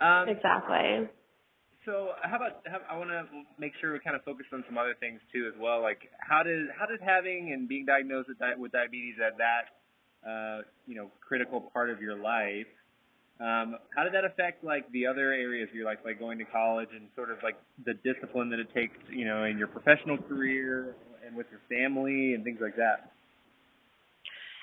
Um, 0.00 0.28
exactly. 0.28 1.08
So 1.84 2.12
how 2.22 2.36
about 2.36 2.62
how, 2.66 2.80
I 2.90 2.96
want 2.96 3.10
to 3.10 3.24
make 3.58 3.72
sure 3.80 3.92
we 3.92 4.00
kind 4.00 4.16
of 4.16 4.24
focus 4.24 4.46
on 4.52 4.64
some 4.66 4.78
other 4.78 4.94
things 4.98 5.20
too 5.32 5.50
as 5.52 5.58
well. 5.60 5.82
Like 5.82 6.08
how 6.18 6.42
did 6.42 6.68
how 6.78 6.86
did 6.86 7.00
having 7.00 7.52
and 7.52 7.68
being 7.68 7.84
diagnosed 7.84 8.28
with, 8.28 8.38
di- 8.38 8.56
with 8.56 8.72
diabetes 8.72 9.16
at 9.20 9.36
that 9.38 9.64
uh, 10.24 10.62
you 10.86 10.94
know 10.94 11.10
critical 11.20 11.60
part 11.60 11.90
of 11.90 12.00
your 12.00 12.16
life 12.16 12.66
um, 13.40 13.76
how 13.96 14.04
did 14.04 14.14
that 14.14 14.24
affect 14.24 14.62
like 14.62 14.90
the 14.92 15.06
other 15.06 15.32
areas 15.32 15.68
you 15.74 15.84
like, 15.84 16.04
like 16.04 16.20
going 16.20 16.38
to 16.38 16.44
college 16.44 16.88
and 16.94 17.08
sort 17.16 17.30
of 17.30 17.38
like 17.42 17.58
the 17.84 17.94
discipline 18.06 18.48
that 18.50 18.60
it 18.60 18.72
takes, 18.72 18.96
you 19.10 19.24
know, 19.24 19.42
in 19.42 19.58
your 19.58 19.66
professional 19.66 20.18
career 20.18 20.94
and 21.26 21.34
with 21.34 21.46
your 21.50 21.60
family 21.68 22.34
and 22.34 22.44
things 22.44 22.60
like 22.62 22.76
that? 22.76 23.10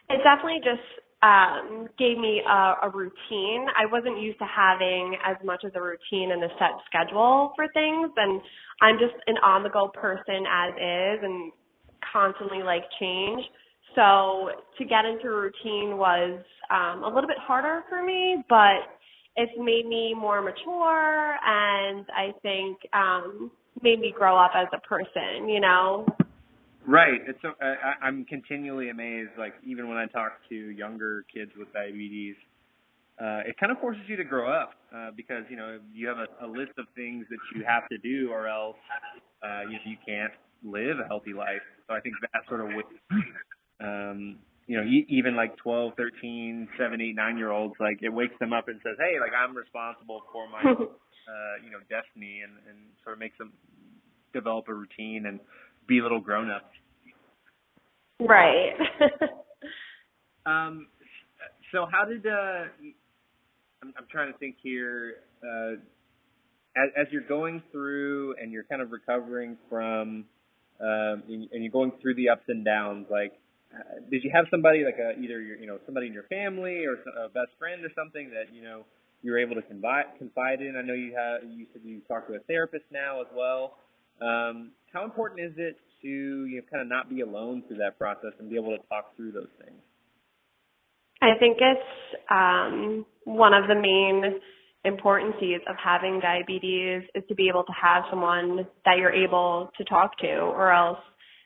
It 0.08 0.24
definitely 0.24 0.64
just 0.64 0.88
um, 1.24 1.88
gave 2.00 2.18
me 2.18 2.42
a, 2.48 2.76
a 2.84 2.90
routine. 2.94 3.66
I 3.78 3.86
wasn't 3.92 4.20
used 4.20 4.40
to 4.40 4.46
having 4.46 5.16
as 5.26 5.38
much 5.44 5.64
as 5.66 5.72
a 5.76 5.82
routine 5.82 6.32
and 6.32 6.44
a 6.44 6.50
set 6.58 6.72
schedule 6.88 7.54
for 7.56 7.68
things, 7.74 8.10
and 8.18 8.42
I'm 8.82 8.98
just 8.98 9.14
an 9.28 9.38
on-the-go 9.44 9.90
person 9.90 10.46
as 10.50 10.74
is, 10.74 11.24
and 11.24 11.52
constantly 12.12 12.64
like 12.64 12.84
change. 13.00 13.44
So 13.96 14.50
to 14.78 14.86
get 14.86 15.06
into 15.06 15.28
a 15.28 15.36
routine 15.36 15.98
was 15.98 16.40
um, 16.70 17.04
a 17.04 17.08
little 17.08 17.28
bit 17.28 17.38
harder 17.40 17.84
for 17.90 18.04
me, 18.04 18.44
but 18.50 18.88
it's 19.36 19.52
made 19.58 19.86
me 19.86 20.14
more 20.14 20.42
mature 20.42 21.38
and 21.46 22.06
I 22.16 22.34
think 22.42 22.78
um, 22.94 23.52
made 23.82 24.00
me 24.00 24.14
grow 24.18 24.38
up 24.38 24.52
as 24.56 24.68
a 24.74 24.80
person, 24.88 25.50
you 25.50 25.60
know? 25.60 26.06
Right. 26.92 27.22
It's 27.26 27.40
so, 27.42 27.52
I, 27.62 28.06
I'm 28.06 28.26
continually 28.26 28.90
amazed, 28.90 29.32
like 29.38 29.54
even 29.66 29.88
when 29.88 29.98
I 29.98 30.08
talk 30.08 30.34
to 30.50 30.56
younger 30.56 31.24
kids 31.34 31.52
with 31.58 31.72
diabetes, 31.72 32.36
uh, 33.22 33.48
it 33.48 33.56
kind 33.60 33.72
of 33.72 33.80
forces 33.80 34.04
you 34.08 34.18
to 34.18 34.26
grow 34.26 34.52
up 34.52 34.72
uh, 34.94 35.12
because 35.16 35.44
you 35.50 35.56
know 35.56 35.80
you 35.94 36.08
have 36.08 36.18
a, 36.18 36.46
a 36.46 36.48
list 36.48 36.74
of 36.78 36.86
things 36.96 37.26
that 37.30 37.40
you 37.56 37.64
have 37.66 37.88
to 37.90 37.98
do, 38.00 38.32
or 38.32 38.48
else 38.48 38.76
uh, 39.44 39.62
you, 39.70 39.78
you 39.86 39.98
can't 40.06 40.34
live 40.64 41.00
a 41.00 41.08
healthy 41.08 41.34
life. 41.34 41.62
So 41.88 41.94
I 41.96 42.02
think 42.02 42.16
that 42.22 42.42
sort 42.50 42.62
of 42.62 42.68
with 42.76 42.86
um, 43.80 44.40
you 44.68 44.78
know, 44.78 44.86
even 45.10 45.36
like 45.36 45.58
12, 45.58 45.94
13, 45.98 46.70
7, 46.78 47.02
8, 47.02 47.16
9 47.16 47.38
year 47.38 47.52
olds, 47.52 47.76
like 47.80 48.00
it 48.02 48.10
wakes 48.10 48.36
them 48.40 48.54
up 48.54 48.68
and 48.68 48.80
says, 48.84 48.96
hey, 49.00 49.20
like 49.20 49.32
I'm 49.36 49.56
responsible 49.56 50.22
for 50.32 50.48
my, 50.48 50.62
uh, 50.72 51.56
you 51.64 51.72
know, 51.72 51.80
destiny 51.90 52.42
and, 52.44 52.54
and 52.70 52.78
sort 53.04 53.14
of 53.14 53.20
makes 53.20 53.38
them 53.38 53.52
develop 54.34 54.68
a 54.70 54.74
routine 54.74 55.26
and 55.26 55.40
be 55.88 56.02
little 56.02 56.22
grown 56.22 56.50
ups. 56.50 56.72
Right. 58.22 58.74
um, 60.46 60.88
so 61.74 61.88
how 61.92 62.06
did, 62.06 62.26
uh, 62.28 62.66
I'm, 63.84 63.94
I'm 63.98 64.08
trying 64.12 64.32
to 64.32 64.38
think 64.40 64.58
here, 64.64 65.16
uh, 65.44 65.74
as, 66.78 66.90
as 66.98 67.08
you're 67.12 67.28
going 67.28 67.64
through 67.72 68.36
and 68.42 68.52
you're 68.52 68.64
kind 68.66 68.82
of 68.82 68.92
recovering 68.92 69.58
from, 69.70 70.26
um, 70.82 71.24
and, 71.30 71.50
and 71.52 71.64
you're 71.64 71.72
going 71.72 71.92
through 72.02 72.16
the 72.16 72.30
ups 72.30 72.46
and 72.48 72.66
downs, 72.66 73.08
like, 73.12 73.34
uh, 73.74 74.00
did 74.12 74.24
you 74.24 74.32
have 74.34 74.46
somebody 74.52 74.84
like 74.86 74.98
a, 75.00 75.20
either 75.22 75.42
your, 75.42 75.58
you 75.58 75.68
know 75.68 75.80
somebody 75.86 76.08
in 76.08 76.14
your 76.14 76.24
family 76.28 76.84
or 76.86 76.96
a 77.24 77.30
best 77.30 77.52
friend 77.58 77.84
or 77.86 77.90
something 77.96 78.30
that 78.32 78.54
you 78.54 78.62
know 78.62 78.84
you 79.24 79.32
were 79.32 79.40
able 79.40 79.56
to 79.56 79.62
confide 79.64 80.06
confide 80.18 80.62
in? 80.62 80.76
I 80.76 80.82
know 80.82 80.94
you 80.94 81.16
have 81.16 81.44
you 81.50 81.66
said 81.74 81.82
you 81.86 82.02
talk 82.08 82.28
to 82.28 82.36
a 82.36 82.40
therapist 82.52 82.86
now 82.92 83.22
as 83.22 83.28
well. 83.36 83.78
Um, 84.22 84.72
how 84.94 85.06
important 85.06 85.40
is 85.40 85.54
it 85.58 85.78
to 86.02 86.08
you 86.08 86.58
know 86.58 86.64
kind 86.72 86.82
of 86.82 86.90
not 86.90 87.10
be 87.10 87.22
alone 87.22 87.64
through 87.68 87.78
that 87.78 87.98
process 87.98 88.32
and 88.40 88.50
be 88.50 88.56
able 88.56 88.76
to 88.76 88.84
talk 88.90 89.16
through 89.16 89.32
those 89.32 89.52
things? 89.64 89.80
I 91.22 91.38
think 91.40 91.58
it's 91.62 92.22
um, 92.32 93.06
one 93.26 93.54
of 93.54 93.68
the 93.68 93.76
main 93.76 94.40
importancies 94.86 95.62
of 95.70 95.76
having 95.84 96.20
diabetes 96.20 97.04
is 97.14 97.24
to 97.30 97.36
be 97.36 97.48
able 97.48 97.64
to 97.64 97.74
have 97.80 98.04
someone 98.10 98.66
that 98.86 98.98
you're 98.98 99.14
able 99.14 99.70
to 99.78 99.84
talk 99.86 100.18
to, 100.18 100.28
or 100.28 100.72
else 100.74 100.98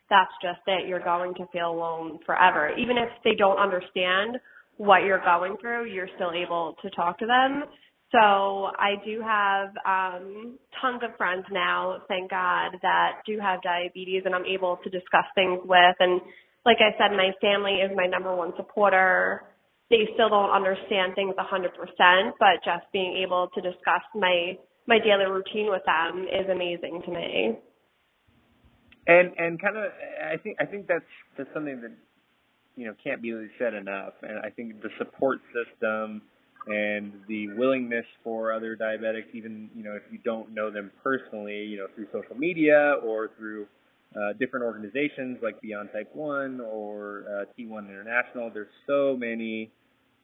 that's 0.10 0.32
just 0.42 0.60
it. 0.68 0.88
You're 0.88 1.04
going 1.04 1.34
to 1.36 1.46
feel 1.52 1.72
alone 1.72 2.20
forever. 2.26 2.72
Even 2.78 2.98
if 2.98 3.10
they 3.24 3.36
don't 3.38 3.58
understand 3.58 4.38
what 4.78 5.04
you're 5.04 5.24
going 5.24 5.58
through, 5.60 5.86
you're 5.86 6.10
still 6.16 6.32
able 6.32 6.76
to 6.82 6.90
talk 6.92 7.18
to 7.20 7.26
them. 7.26 7.64
So 8.12 8.20
I 8.20 8.96
do 9.04 9.22
have 9.22 9.70
um, 9.86 10.58
tons 10.80 11.02
of 11.04 11.18
friends 11.18 11.46
now, 11.52 12.02
thank 12.08 12.30
God, 12.30 12.78
that 12.82 13.22
do 13.26 13.40
have 13.40 13.62
diabetes 13.62 14.24
and 14.26 14.36
I'm 14.36 14.46
able 14.46 14.78
to 14.84 14.90
discuss 14.90 15.26
things 15.34 15.60
with. 15.66 15.96
And 16.00 16.22
like 16.66 16.78
I 16.80 16.96
said, 16.98 17.16
my 17.16 17.32
family 17.42 17.82
is 17.82 17.92
my 17.96 18.06
number 18.06 18.36
one 18.36 18.54
supporter. 18.58 19.44
They 19.90 20.08
still 20.14 20.30
don't 20.30 20.50
understand 20.50 21.14
things 21.16 21.36
100%, 21.38 22.32
but 22.40 22.62
just 22.64 22.86
being 22.94 23.22
able 23.26 23.50
to 23.56 23.62
discuss 23.62 24.02
my 24.14 24.58
my 24.88 25.00
daily 25.00 25.26
routine 25.26 25.70
with 25.70 25.82
them 25.86 26.26
is 26.30 26.48
amazing 26.48 27.02
to 27.06 27.12
me. 27.12 27.58
And 29.08 29.32
and 29.38 29.62
kind 29.62 29.78
of, 29.78 29.92
I 30.32 30.38
think 30.38 30.58
I 30.60 30.66
think 30.66 30.88
that's 30.88 31.06
that's 31.38 31.50
something 31.54 31.82
that 31.82 31.92
you 32.76 32.86
know 32.86 32.94
can't 33.04 33.22
be 33.22 33.34
said 33.58 33.74
enough. 33.74 34.14
And 34.22 34.40
I 34.40 34.50
think 34.50 34.82
the 34.82 34.90
support 34.98 35.40
system 35.54 36.22
and 36.68 37.14
the 37.28 37.48
willingness 37.58 38.06
for 38.24 38.52
other 38.52 38.76
diabetics, 38.76 39.34
even 39.34 39.70
you 39.76 39.84
know 39.84 39.94
if 39.94 40.04
you 40.12 40.20
don't 40.24 40.54
know 40.54 40.72
them 40.72 40.92
personally, 41.04 41.64
you 41.64 41.78
know 41.78 41.88
through 41.96 42.08
social 42.12 42.36
media 42.36 42.96
or 43.04 43.32
through 43.38 43.68
uh, 44.16 44.34
different 44.40 44.66
organizations 44.66 45.38
like 45.44 45.60
Beyond 45.62 45.90
Type 45.94 46.10
One 46.14 46.62
or 46.62 47.26
uh, 47.28 47.46
T1 47.60 47.90
International. 47.90 48.50
There's 48.54 48.68
so 48.88 49.16
many 49.18 49.72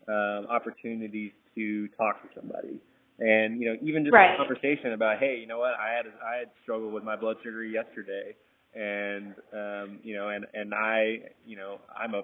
um, 0.08 0.48
opportunities 0.50 1.32
to 1.56 1.88
talk 1.90 2.22
to 2.24 2.30
somebody. 2.36 2.80
And 3.20 3.62
you 3.62 3.70
know, 3.70 3.76
even 3.84 4.04
just 4.04 4.14
right. 4.14 4.34
a 4.34 4.38
conversation 4.38 4.94
about, 4.94 5.20
hey, 5.20 5.38
you 5.40 5.46
know 5.46 5.60
what, 5.60 5.74
I 5.80 5.94
had 5.94 6.06
I 6.26 6.40
had 6.40 6.48
struggled 6.64 6.94
with 6.94 7.04
my 7.04 7.16
blood 7.16 7.36
sugar 7.44 7.64
yesterday, 7.64 8.34
and 8.74 9.36
um, 9.54 10.00
you 10.04 10.16
know, 10.16 10.30
and 10.30 10.46
and 10.56 10.74
I, 10.74 11.30
you 11.46 11.56
know, 11.56 11.78
I'm 11.96 12.16
a 12.16 12.24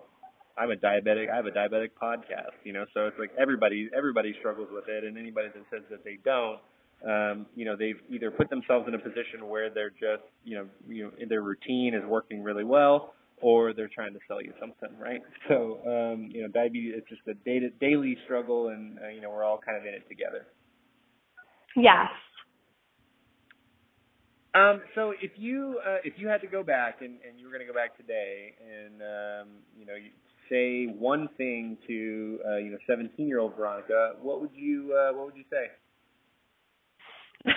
I'm 0.57 0.71
a 0.71 0.75
diabetic. 0.75 1.29
I 1.31 1.35
have 1.35 1.45
a 1.45 1.51
diabetic 1.51 1.91
podcast, 2.01 2.57
you 2.63 2.73
know, 2.73 2.85
so 2.93 3.05
it's 3.05 3.17
like 3.19 3.31
everybody 3.39 3.89
everybody 3.95 4.33
struggles 4.39 4.69
with 4.71 4.85
it, 4.87 5.03
and 5.03 5.17
anybody 5.17 5.49
that 5.53 5.63
says 5.71 5.83
that 5.91 6.03
they 6.03 6.17
don't, 6.25 6.59
um, 7.07 7.45
you 7.55 7.65
know, 7.65 7.75
they've 7.75 7.99
either 8.09 8.31
put 8.31 8.49
themselves 8.49 8.87
in 8.87 8.95
a 8.95 8.99
position 8.99 9.47
where 9.47 9.69
they're 9.69 9.91
just, 9.91 10.23
you 10.43 10.55
know, 10.57 10.65
you 10.87 11.03
know, 11.03 11.11
their 11.29 11.41
routine 11.41 11.93
is 11.93 12.03
working 12.05 12.41
really 12.41 12.63
well, 12.63 13.13
or 13.41 13.73
they're 13.73 13.89
trying 13.93 14.13
to 14.13 14.19
sell 14.27 14.41
you 14.41 14.53
something, 14.59 14.89
right? 14.99 15.21
So, 15.47 15.79
um, 15.85 16.29
you 16.31 16.41
know, 16.41 16.47
diabetes 16.49 16.95
it's 16.97 17.07
just 17.07 17.21
a 17.27 17.33
day 17.45 17.61
daily 17.79 18.17
struggle, 18.25 18.69
and 18.69 18.97
uh, 18.99 19.09
you 19.09 19.21
know, 19.21 19.29
we're 19.29 19.43
all 19.43 19.59
kind 19.63 19.77
of 19.77 19.85
in 19.85 19.93
it 19.93 20.07
together. 20.09 20.47
Yes. 21.75 22.09
Um, 24.55 24.81
so 24.95 25.13
if 25.21 25.31
you 25.35 25.79
uh, 25.85 25.97
if 26.03 26.13
you 26.17 26.27
had 26.27 26.41
to 26.41 26.47
go 26.47 26.63
back 26.63 27.01
and, 27.01 27.19
and 27.27 27.37
you 27.37 27.45
were 27.45 27.51
going 27.51 27.65
to 27.65 27.71
go 27.71 27.77
back 27.77 27.95
today 27.95 28.55
and 28.57 29.01
um, 29.01 29.47
you 29.77 29.85
know 29.85 29.93
you 29.93 30.09
say 30.49 30.85
one 30.85 31.29
thing 31.37 31.77
to 31.87 32.39
uh, 32.47 32.57
you 32.57 32.71
know 32.71 32.77
17 32.87 33.27
year 33.27 33.39
old 33.39 33.55
Veronica, 33.55 34.13
what 34.21 34.41
would 34.41 34.51
you 34.53 34.93
uh, 34.93 35.13
what 35.15 35.25
would 35.27 35.35
you 35.35 35.45
say? 35.49 35.71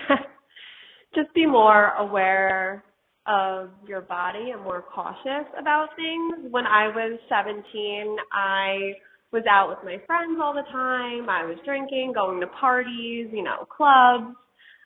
Just 1.14 1.35
be 1.35 1.46
more 1.46 1.90
aware 1.98 2.85
of 3.26 3.70
your 3.87 4.00
body 4.00 4.50
and 4.53 4.62
more 4.62 4.83
cautious 4.94 5.46
about 5.59 5.88
things. 5.96 6.50
When 6.50 6.66
I 6.66 6.88
was 6.88 7.18
17, 7.29 8.16
I 8.33 8.94
was 9.33 9.44
out 9.48 9.68
with 9.68 9.79
my 9.85 10.03
friends 10.07 10.38
all 10.42 10.55
the 10.55 10.66
time. 10.72 11.29
I 11.29 11.44
was 11.44 11.57
drinking, 11.64 12.12
going 12.14 12.40
to 12.40 12.46
parties, 12.46 13.29
you 13.33 13.42
know, 13.42 13.66
clubs. 13.68 14.35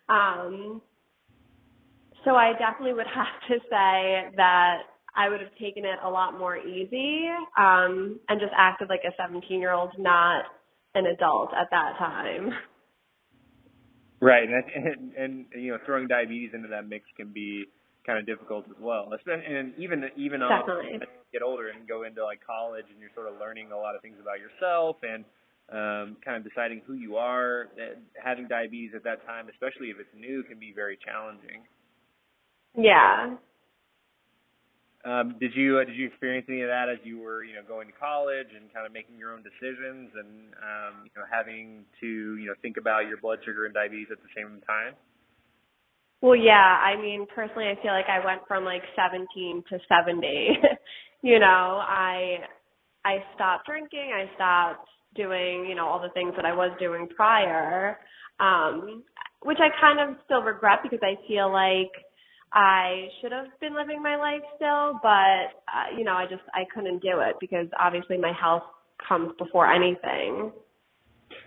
Um, 0.09 0.83
so 2.25 2.33
I 2.35 2.53
definitely 2.59 2.95
would 2.95 3.07
have 3.15 3.49
to 3.49 3.59
say 3.71 4.37
that 4.37 4.79
I 5.17 5.29
would 5.29 5.41
have 5.41 5.55
taken 5.61 5.85
it 5.85 5.99
a 6.03 6.11
lot 6.11 6.39
more 6.39 6.57
easy 6.57 7.27
um, 7.57 8.19
and 8.29 8.41
just 8.41 8.53
acted 8.57 8.89
like 8.89 9.03
a 9.07 9.13
17 9.17 9.61
year 9.61 9.73
old, 9.73 9.91
not 9.99 10.45
an 10.95 11.07
adult 11.07 11.51
at 11.55 11.69
that 11.71 11.95
time. 11.99 12.51
Right, 14.21 14.49
and, 14.49 14.65
and 14.87 15.13
and 15.15 15.47
you 15.53 15.73
know 15.73 15.79
throwing 15.85 16.09
diabetes 16.09 16.51
into 16.55 16.69
that 16.69 16.89
mix 16.89 17.05
can 17.17 17.33
be 17.33 17.67
kind 18.07 18.19
of 18.19 18.27
difficult 18.27 18.65
as 18.71 18.77
well. 18.81 19.11
Especially, 19.15 19.45
and 19.45 19.75
even 19.77 20.09
even 20.17 20.41
Definitely. 20.41 20.97
as 20.97 21.03
you 21.03 21.31
get 21.33 21.43
older 21.43 21.69
and 21.69 21.87
go 21.87 22.05
into 22.05 22.25
like 22.25 22.41
college, 22.41 22.87
and 22.91 23.01
you're 23.01 23.13
sort 23.15 23.29
of 23.29 23.39
learning 23.39 23.73
a 23.73 23.77
lot 23.77 23.95
of 23.95 24.03
things 24.03 24.17
about 24.21 24.41
yourself 24.41 24.97
and 25.03 25.25
um, 25.69 26.17
kind 26.25 26.39
of 26.39 26.45
deciding 26.45 26.81
who 26.87 26.95
you 26.95 27.17
are. 27.17 27.69
Having 28.17 28.49
diabetes 28.49 28.93
at 28.97 29.05
that 29.05 29.27
time, 29.27 29.49
especially 29.53 29.89
if 29.89 30.01
it's 30.01 30.15
new, 30.17 30.43
can 30.45 30.59
be 30.59 30.73
very 30.75 30.97
challenging. 31.05 31.63
Yeah. 32.77 33.37
Um, 35.05 35.37
did 35.39 35.53
you 35.55 35.79
uh, 35.79 35.85
did 35.85 35.97
you 35.97 36.07
experience 36.09 36.47
any 36.49 36.63
of 36.63 36.69
that 36.69 36.89
as 36.89 36.97
you 37.05 37.21
were 37.21 37.45
you 37.45 37.55
know 37.55 37.61
going 37.69 37.89
to 37.89 37.93
college 37.93 38.49
and 38.57 38.73
kind 38.73 38.87
of 38.87 38.93
making 38.93 39.19
your 39.19 39.35
own 39.37 39.45
decisions 39.45 40.09
and 40.17 40.57
um, 40.65 41.05
you 41.05 41.13
know 41.21 41.29
having 41.29 41.85
to 42.01 42.37
you 42.41 42.47
know 42.47 42.55
think 42.63 42.79
about 42.79 43.07
your 43.07 43.19
blood 43.19 43.39
sugar 43.45 43.67
and 43.67 43.75
diabetes 43.75 44.09
at 44.11 44.17
the 44.25 44.33
same 44.35 44.63
time? 44.65 44.97
Well, 46.25 46.37
yeah. 46.37 46.81
I 46.81 46.97
mean, 46.97 47.27
personally, 47.35 47.69
I 47.69 47.77
feel 47.83 47.93
like 47.93 48.09
I 48.09 48.25
went 48.25 48.49
from 48.49 48.65
like 48.65 48.81
17 48.97 49.63
to 49.69 49.79
70. 49.87 50.25
you 51.23 51.39
know, 51.39 51.85
I 51.85 52.39
I 53.05 53.19
stopped 53.35 53.67
drinking. 53.67 54.09
I 54.17 54.35
stopped 54.35 54.89
doing 55.15 55.67
you 55.69 55.75
know 55.75 55.87
all 55.87 56.01
the 56.01 56.09
things 56.15 56.33
that 56.37 56.47
I 56.47 56.55
was 56.55 56.73
doing 56.81 57.09
prior, 57.15 57.99
um, 58.41 59.05
which 59.43 59.59
I 59.61 59.69
kind 59.79 60.01
of 60.01 60.17
still 60.25 60.41
regret 60.41 60.79
because 60.83 61.01
I 61.03 61.21
feel 61.29 61.53
like 61.53 61.93
I 62.55 63.09
should 63.21 63.33
have 63.33 63.51
been 63.61 63.75
living 63.75 64.01
my 64.01 64.17
life 64.17 64.47
still, 64.55 65.01
but 65.03 65.59
uh, 65.67 65.91
you 65.99 66.05
know, 66.05 66.15
I 66.15 66.27
just 66.31 66.43
I 66.55 66.63
couldn't 66.73 67.03
do 67.03 67.19
it 67.19 67.35
because 67.41 67.67
obviously 67.79 68.17
my 68.17 68.33
health 68.33 68.63
comes 69.07 69.33
before 69.39 69.67
anything. 69.67 70.53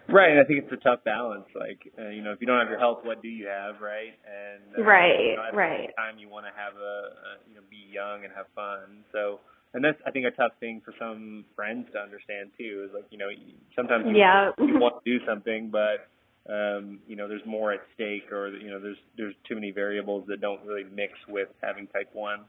Right, 0.09 0.31
and 0.31 0.39
I 0.39 0.43
think 0.43 0.63
it's 0.63 0.71
a 0.71 0.83
tough 0.83 1.03
balance. 1.03 1.47
Like, 1.55 1.79
uh, 1.99 2.09
you 2.09 2.23
know, 2.23 2.31
if 2.31 2.39
you 2.39 2.47
don't 2.47 2.59
have 2.59 2.69
your 2.69 2.79
health, 2.79 2.99
what 3.03 3.21
do 3.21 3.27
you 3.27 3.47
have, 3.47 3.79
right? 3.81 4.15
And 4.23 4.79
uh, 4.79 4.83
right, 4.83 5.31
you 5.31 5.35
know, 5.35 5.47
at 5.47 5.55
right. 5.55 5.87
the 5.87 5.95
time, 5.95 6.19
you 6.19 6.27
want 6.27 6.45
to 6.45 6.51
have 6.55 6.75
a, 6.75 6.95
a, 7.11 7.31
you 7.47 7.55
know, 7.55 7.63
be 7.69 7.87
young 7.91 8.23
and 8.23 8.31
have 8.35 8.47
fun. 8.55 9.03
So, 9.11 9.39
and 9.73 9.83
that's 9.83 9.99
I 10.05 10.11
think 10.11 10.25
a 10.25 10.31
tough 10.31 10.55
thing 10.59 10.81
for 10.83 10.93
some 10.99 11.45
friends 11.55 11.87
to 11.93 11.99
understand 11.99 12.51
too. 12.57 12.87
Is 12.87 12.91
like, 12.95 13.07
you 13.11 13.17
know, 13.17 13.27
sometimes 13.75 14.05
you, 14.07 14.15
yeah. 14.15 14.51
you 14.59 14.79
want 14.83 15.03
to 15.03 15.19
do 15.19 15.23
something, 15.25 15.69
but 15.71 16.07
um, 16.49 16.99
you 17.07 17.15
know, 17.15 17.27
there's 17.27 17.45
more 17.45 17.73
at 17.73 17.81
stake, 17.93 18.31
or 18.31 18.49
you 18.49 18.69
know, 18.69 18.79
there's 18.79 18.97
there's 19.17 19.35
too 19.47 19.55
many 19.55 19.71
variables 19.71 20.25
that 20.27 20.39
don't 20.39 20.65
really 20.65 20.83
mix 20.83 21.13
with 21.27 21.49
having 21.61 21.87
type 21.87 22.09
one. 22.13 22.45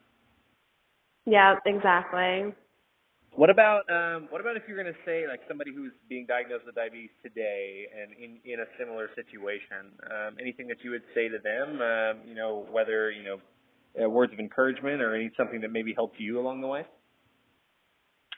Yeah, 1.26 1.56
exactly. 1.66 2.54
What 3.34 3.50
about 3.50 3.82
um, 3.90 4.28
what 4.30 4.40
about 4.40 4.56
if 4.56 4.62
you're 4.66 4.80
going 4.80 4.92
to 4.92 5.00
say 5.04 5.26
like 5.28 5.40
somebody 5.46 5.72
who's 5.74 5.92
being 6.08 6.26
diagnosed 6.26 6.64
with 6.66 6.74
diabetes 6.74 7.10
today 7.22 7.86
and 7.90 8.12
in 8.12 8.38
in 8.44 8.60
a 8.60 8.66
similar 8.78 9.10
situation? 9.14 9.92
Um, 10.10 10.36
anything 10.40 10.68
that 10.68 10.78
you 10.82 10.90
would 10.90 11.04
say 11.14 11.28
to 11.28 11.38
them? 11.38 11.80
Um, 11.82 12.26
you 12.26 12.34
know, 12.34 12.66
whether 12.70 13.10
you 13.10 13.24
know 13.24 13.38
uh, 14.02 14.08
words 14.08 14.32
of 14.32 14.38
encouragement 14.38 15.02
or 15.02 15.14
any 15.14 15.30
something 15.36 15.60
that 15.60 15.72
maybe 15.72 15.92
helped 15.92 16.18
you 16.18 16.40
along 16.40 16.60
the 16.60 16.66
way. 16.66 16.84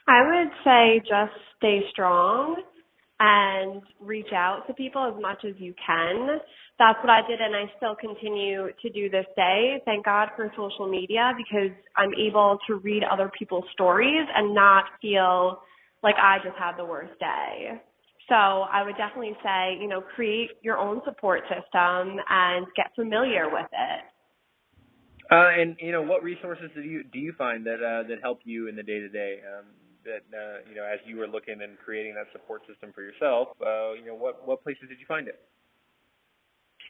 I 0.07 0.21
would 0.25 0.51
say 0.63 0.99
just 0.99 1.37
stay 1.57 1.81
strong 1.91 2.61
and 3.23 3.83
reach 3.99 4.33
out 4.33 4.63
to 4.65 4.73
people 4.73 5.05
as 5.05 5.21
much 5.21 5.45
as 5.45 5.53
you 5.59 5.75
can. 5.85 6.39
That's 6.79 6.97
what 7.03 7.11
I 7.11 7.21
did 7.27 7.39
and 7.39 7.55
I 7.55 7.71
still 7.77 7.95
continue 7.95 8.69
to 8.81 8.89
do 8.89 9.11
this 9.11 9.27
day. 9.35 9.79
Thank 9.85 10.05
God 10.05 10.29
for 10.35 10.51
social 10.57 10.89
media 10.89 11.31
because 11.37 11.69
I'm 11.95 12.09
able 12.15 12.57
to 12.65 12.77
read 12.77 13.03
other 13.03 13.31
people's 13.37 13.65
stories 13.73 14.25
and 14.35 14.55
not 14.55 14.85
feel 15.03 15.61
like 16.01 16.15
I 16.17 16.37
just 16.43 16.57
had 16.57 16.77
the 16.77 16.85
worst 16.85 17.13
day. 17.19 17.79
So 18.27 18.33
I 18.35 18.81
would 18.83 18.97
definitely 18.97 19.37
say, 19.43 19.77
you 19.79 19.87
know, 19.87 20.01
create 20.01 20.49
your 20.63 20.79
own 20.79 21.01
support 21.05 21.41
system 21.43 22.17
and 22.27 22.65
get 22.75 22.87
familiar 22.95 23.49
with 23.51 23.69
it. 23.71 24.01
Uh, 25.29 25.61
and 25.61 25.75
you 25.79 25.91
know, 25.91 26.01
what 26.01 26.23
resources 26.23 26.71
do 26.73 26.81
you 26.81 27.03
do 27.03 27.19
you 27.19 27.33
find 27.37 27.65
that 27.67 27.75
uh, 27.83 28.07
that 28.07 28.17
help 28.21 28.39
you 28.45 28.67
in 28.67 28.75
the 28.75 28.83
day 28.83 28.99
to 28.99 29.09
day? 29.09 29.37
That 30.03 30.23
uh, 30.33 30.63
you 30.69 30.75
know 30.75 30.83
as 30.83 30.99
you 31.05 31.17
were 31.17 31.27
looking 31.27 31.61
and 31.61 31.77
creating 31.83 32.15
that 32.15 32.27
support 32.31 32.61
system 32.67 32.91
for 32.93 33.01
yourself 33.01 33.49
uh, 33.61 33.93
you 33.93 34.05
know 34.05 34.15
what 34.15 34.47
what 34.47 34.63
places 34.63 34.83
did 34.89 34.99
you 34.99 35.05
find 35.07 35.27
it 35.27 35.39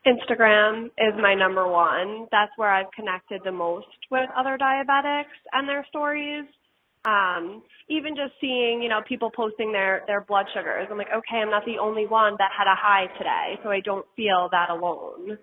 Instagram 0.06 0.86
is 0.98 1.14
my 1.22 1.36
number 1.36 1.68
one. 1.68 2.28
That's 2.32 2.52
where 2.56 2.72
I've 2.72 2.92
connected 2.96 3.42
the 3.46 3.52
most 3.52 3.86
with 4.10 4.30
other 4.36 4.58
diabetics 4.58 5.38
and 5.54 5.70
their 5.70 5.86
stories. 5.90 6.46
Um, 7.06 7.64
even 7.90 8.16
just 8.16 8.34
seeing, 8.40 8.82
you 8.82 8.90
know, 8.90 9.02
people 9.08 9.32
posting 9.36 9.72
their 9.72 10.04
their 10.08 10.22
blood 10.22 10.46
sugars. 10.54 10.88
I'm 10.90 10.98
like, 10.98 11.10
okay, 11.10 11.38
I'm 11.42 11.50
not 11.50 11.66
the 11.66 11.78
only 11.80 12.06
one 12.06 12.36
that 12.38 12.50
had 12.56 12.68
a 12.68 12.76
high 12.76 13.08
today, 13.18 13.60
so 13.64 13.70
I 13.70 13.80
don't 13.80 14.06
feel 14.16 14.50
that 14.52 14.70
alone. 14.70 15.38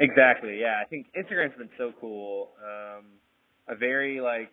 Exactly. 0.00 0.60
Yeah, 0.60 0.80
I 0.82 0.88
think 0.88 1.06
Instagram's 1.16 1.56
been 1.56 1.70
so 1.78 1.92
cool. 2.00 2.50
Um, 2.62 3.04
a 3.68 3.74
very 3.74 4.20
like 4.20 4.50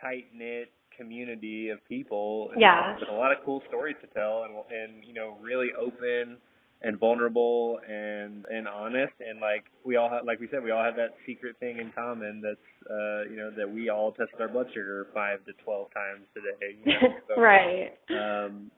tight 0.00 0.26
knit 0.34 0.72
community 0.98 1.70
of 1.70 1.78
people. 1.88 2.50
Yeah. 2.58 2.96
With 2.98 3.08
a 3.08 3.12
lot 3.12 3.32
of 3.32 3.38
cool 3.44 3.62
stories 3.68 3.96
to 4.02 4.08
tell, 4.08 4.44
and 4.44 4.54
and 4.70 5.04
you 5.06 5.14
know, 5.14 5.36
really 5.40 5.68
open 5.80 6.36
and 6.82 6.98
vulnerable 6.98 7.80
and 7.88 8.44
and 8.50 8.68
honest 8.68 9.12
and 9.18 9.40
like 9.40 9.64
we 9.84 9.96
all 9.96 10.08
have 10.08 10.24
like 10.24 10.38
we 10.38 10.46
said 10.50 10.62
we 10.62 10.70
all 10.70 10.84
have 10.84 10.94
that 10.94 11.10
secret 11.26 11.56
thing 11.58 11.78
in 11.78 11.90
common 11.92 12.40
that's 12.40 12.68
uh 12.88 13.28
you 13.28 13.36
know 13.36 13.50
that 13.50 13.68
we 13.68 13.88
all 13.88 14.12
test 14.12 14.30
our 14.38 14.48
blood 14.48 14.66
sugar 14.72 15.08
five 15.12 15.44
to 15.44 15.52
twelve 15.64 15.88
times 15.92 16.22
a 16.36 16.60
day 16.60 16.78
you 16.84 16.92
know? 16.92 17.14
so, 17.28 17.40
right 17.40 17.90
um 18.10 18.70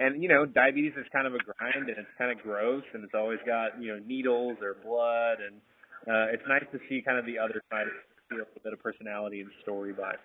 and 0.00 0.20
you 0.20 0.28
know 0.28 0.46
diabetes 0.46 0.92
is 0.98 1.06
kind 1.12 1.26
of 1.26 1.34
a 1.34 1.38
grind 1.38 1.88
and 1.88 1.98
it's 1.98 2.16
kind 2.18 2.36
of 2.36 2.42
gross 2.42 2.82
and 2.92 3.04
it's 3.04 3.14
always 3.14 3.38
got 3.46 3.80
you 3.80 3.94
know 3.94 4.02
needles 4.04 4.56
or 4.60 4.74
blood 4.84 5.38
and 5.38 5.62
uh 6.10 6.34
it's 6.34 6.42
nice 6.48 6.66
to 6.72 6.78
see 6.88 7.00
kind 7.06 7.18
of 7.18 7.24
the 7.26 7.38
other 7.38 7.62
side 7.70 7.86
of 7.86 7.94
a 8.40 8.60
bit 8.60 8.72
of 8.72 8.82
personality 8.82 9.40
and 9.40 9.50
story 9.62 9.92
behind 9.92 10.18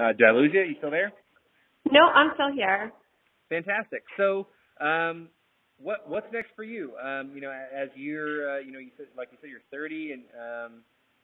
Uh, 0.00 0.12
did 0.12 0.26
I 0.26 0.30
lose 0.30 0.50
you? 0.54 0.62
You 0.62 0.74
still 0.78 0.90
there? 0.90 1.12
No, 1.92 2.00
I'm 2.00 2.30
still 2.34 2.52
here. 2.54 2.92
Fantastic. 3.50 4.02
So, 4.16 4.46
um, 4.80 5.28
what 5.78 6.08
what's 6.08 6.26
next 6.32 6.50
for 6.56 6.64
you? 6.64 6.92
Um, 7.02 7.32
you 7.34 7.40
know, 7.40 7.50
as 7.50 7.88
you're, 7.94 8.56
uh, 8.56 8.58
you 8.60 8.72
know, 8.72 8.78
you 8.78 8.90
said 8.96 9.06
like 9.16 9.28
you 9.32 9.38
said 9.40 9.50
you're 9.50 9.60
30, 9.70 10.12
and 10.12 10.22
um, 10.38 10.72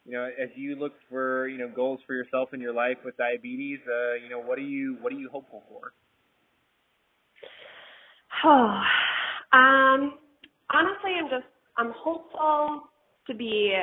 you 0.05 0.13
know, 0.13 0.25
as 0.25 0.49
you 0.57 0.77
look 0.77 0.93
for 1.09 1.49
you 1.49 1.59
know 1.59 1.71
goals 1.75 2.01
for 2.07 2.15
yourself 2.15 2.51
in 2.53 2.61
your 2.61 2.75
life 2.75 2.99
with 3.05 3.17
diabetes, 3.17 3.79
uh, 3.87 4.15
you 4.23 4.29
know, 4.29 4.41
what 4.41 4.59
are 4.59 4.63
you 4.63 4.99
what 5.01 5.13
are 5.13 5.17
you 5.17 5.31
hopeful 5.31 5.63
for? 5.69 5.93
Oh, 8.45 8.83
um, 9.53 10.19
honestly, 10.71 11.13
I'm 11.19 11.31
just 11.31 11.49
I'm 11.79 11.93
hopeful 11.97 12.83
to 13.27 13.35
be 13.35 13.75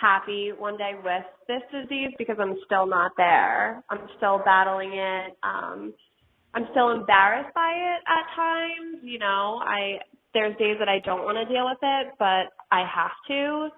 happy 0.00 0.52
one 0.56 0.76
day 0.76 0.92
with 1.02 1.24
this 1.48 1.62
disease 1.72 2.12
because 2.18 2.36
I'm 2.40 2.56
still 2.64 2.86
not 2.86 3.12
there. 3.16 3.82
I'm 3.90 4.08
still 4.16 4.40
battling 4.44 4.92
it. 4.94 5.36
Um, 5.42 5.94
I'm 6.54 6.66
still 6.72 6.90
embarrassed 6.90 7.54
by 7.54 7.72
it 7.72 8.02
at 8.08 8.34
times. 8.34 9.02
You 9.02 9.18
know, 9.18 9.60
I 9.62 9.98
there's 10.34 10.56
days 10.58 10.76
that 10.78 10.88
I 10.88 11.00
don't 11.04 11.24
want 11.24 11.36
to 11.36 11.52
deal 11.52 11.64
with 11.64 11.78
it, 11.82 12.14
but 12.18 12.52
I 12.70 12.84
have 12.86 13.10
to. 13.28 13.68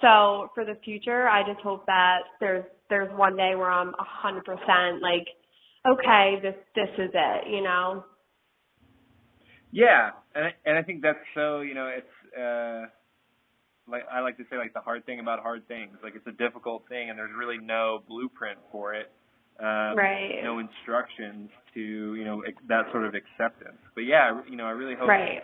So 0.00 0.48
for 0.54 0.64
the 0.64 0.76
future, 0.84 1.28
I 1.28 1.42
just 1.42 1.60
hope 1.60 1.86
that 1.86 2.20
there's 2.40 2.64
there's 2.88 3.10
one 3.16 3.36
day 3.36 3.54
where 3.56 3.70
I'm 3.70 3.88
a 3.88 4.04
hundred 4.04 4.44
percent 4.44 5.02
like, 5.02 5.26
okay, 5.86 6.38
this 6.42 6.54
this 6.74 6.90
is 6.98 7.10
it. 7.14 7.50
You 7.50 7.62
know. 7.62 8.04
Yeah, 9.70 10.10
and 10.34 10.46
I, 10.46 10.54
and 10.64 10.78
I 10.78 10.82
think 10.82 11.02
that's 11.02 11.18
so. 11.34 11.60
You 11.60 11.74
know, 11.74 11.88
it's 11.94 12.38
uh, 12.38 12.86
like 13.90 14.02
I 14.12 14.20
like 14.20 14.36
to 14.38 14.44
say, 14.50 14.56
like 14.56 14.74
the 14.74 14.80
hard 14.80 15.06
thing 15.06 15.20
about 15.20 15.40
hard 15.40 15.66
things. 15.68 15.96
Like 16.02 16.14
it's 16.14 16.26
a 16.26 16.32
difficult 16.32 16.84
thing, 16.88 17.10
and 17.10 17.18
there's 17.18 17.32
really 17.36 17.58
no 17.58 18.02
blueprint 18.08 18.58
for 18.70 18.94
it. 18.94 19.10
Um, 19.60 19.96
right. 19.96 20.40
No 20.42 20.58
instructions 20.58 21.50
to 21.74 21.80
you 21.80 22.24
know 22.24 22.42
that 22.68 22.86
sort 22.92 23.04
of 23.04 23.14
acceptance. 23.14 23.78
But 23.94 24.02
yeah, 24.02 24.40
you 24.48 24.56
know, 24.56 24.64
I 24.64 24.70
really 24.70 24.94
hope. 24.94 25.08
Right. 25.08 25.42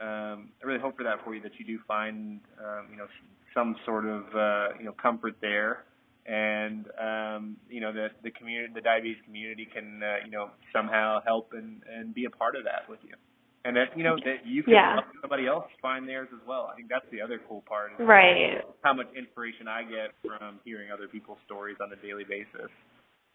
Um, 0.00 0.50
I 0.62 0.66
really 0.66 0.80
hope 0.80 0.96
for 0.96 1.04
that 1.04 1.24
for 1.24 1.34
you 1.34 1.42
that 1.42 1.52
you 1.58 1.64
do 1.64 1.78
find 1.86 2.40
um, 2.58 2.88
you 2.90 2.96
know 2.96 3.06
some 3.54 3.76
sort 3.84 4.06
of 4.06 4.22
uh, 4.34 4.68
you 4.78 4.84
know 4.84 4.92
comfort 4.92 5.36
there 5.40 5.84
and 6.26 6.86
um, 7.00 7.56
you 7.68 7.80
know 7.80 7.92
that 7.92 8.10
the 8.22 8.30
community, 8.30 8.72
the 8.74 8.80
diabetes 8.80 9.16
community 9.24 9.66
can 9.72 10.00
uh, 10.02 10.24
you 10.24 10.30
know 10.30 10.50
somehow 10.72 11.20
help 11.24 11.52
and 11.52 11.82
and 11.92 12.14
be 12.14 12.24
a 12.24 12.30
part 12.30 12.54
of 12.54 12.64
that 12.64 12.88
with 12.88 13.00
you, 13.02 13.14
and 13.64 13.76
that 13.76 13.96
you 13.96 14.02
know 14.02 14.16
that 14.24 14.44
you 14.44 14.62
can 14.62 14.72
Yeah. 14.74 14.94
help 14.94 15.06
somebody 15.20 15.46
else 15.46 15.66
find 15.80 16.08
theirs 16.08 16.28
as 16.32 16.40
well. 16.46 16.66
I 16.72 16.74
think 16.76 16.88
that's 16.88 17.08
the 17.10 17.20
other 17.20 17.38
cool 17.48 17.62
part. 17.62 17.92
Is 17.92 18.00
Right. 18.00 18.64
How 18.82 18.92
much 18.92 19.08
inspiration 19.14 19.68
I 19.68 19.84
get 19.84 20.12
from 20.24 20.60
hearing 20.64 20.90
other 20.90 21.08
people's 21.08 21.38
stories 21.44 21.76
on 21.80 21.92
a 21.92 21.96
daily 21.96 22.24
basis. 22.24 22.70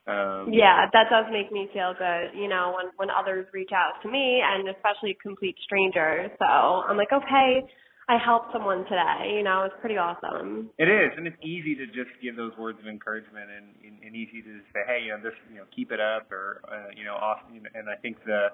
Um, 0.08 0.52
Yeah, 0.54 0.88
that 0.92 1.10
does 1.10 1.26
make 1.32 1.52
me 1.52 1.68
feel 1.74 1.94
good, 1.94 2.32
you 2.34 2.48
know, 2.48 2.74
when 2.76 2.92
when 2.98 3.10
others 3.10 3.48
reach 3.54 3.72
out 3.72 4.02
to 4.04 4.10
me 4.10 4.42
and 4.42 4.68
especially 4.70 5.13
complete 5.22 5.58
strangers. 5.63 6.32
So 6.40 6.46
I'm 6.46 6.98
like, 6.98 7.12
okay, 7.12 7.63
I 8.10 8.18
helped 8.18 8.54
someone 8.54 8.86
today, 8.86 9.36
you 9.36 9.44
know, 9.44 9.63
it's 9.63 9.76
pretty 9.82 9.98
awesome. 9.98 10.70
It 10.78 10.88
is, 10.88 11.12
and 11.18 11.28
it's 11.28 11.36
easy 11.44 11.76
to 11.76 11.86
just 11.88 12.12
give 12.24 12.38
those 12.38 12.56
words 12.58 12.80
of 12.80 12.88
encouragement, 12.88 13.52
and, 13.52 13.76
and, 13.84 14.02
and 14.02 14.16
easy 14.16 14.42
to 14.42 14.62
say, 14.72 14.80
"Hey, 14.88 15.02
you 15.04 15.12
know, 15.12 15.20
this, 15.22 15.34
you 15.52 15.58
know, 15.58 15.66
keep 15.76 15.92
it 15.92 16.00
up," 16.00 16.32
or 16.32 16.62
uh, 16.72 16.90
you 16.96 17.04
know, 17.04 17.16
awesome. 17.16 17.60
And 17.76 17.90
I 17.90 17.96
think 18.02 18.16
the, 18.24 18.48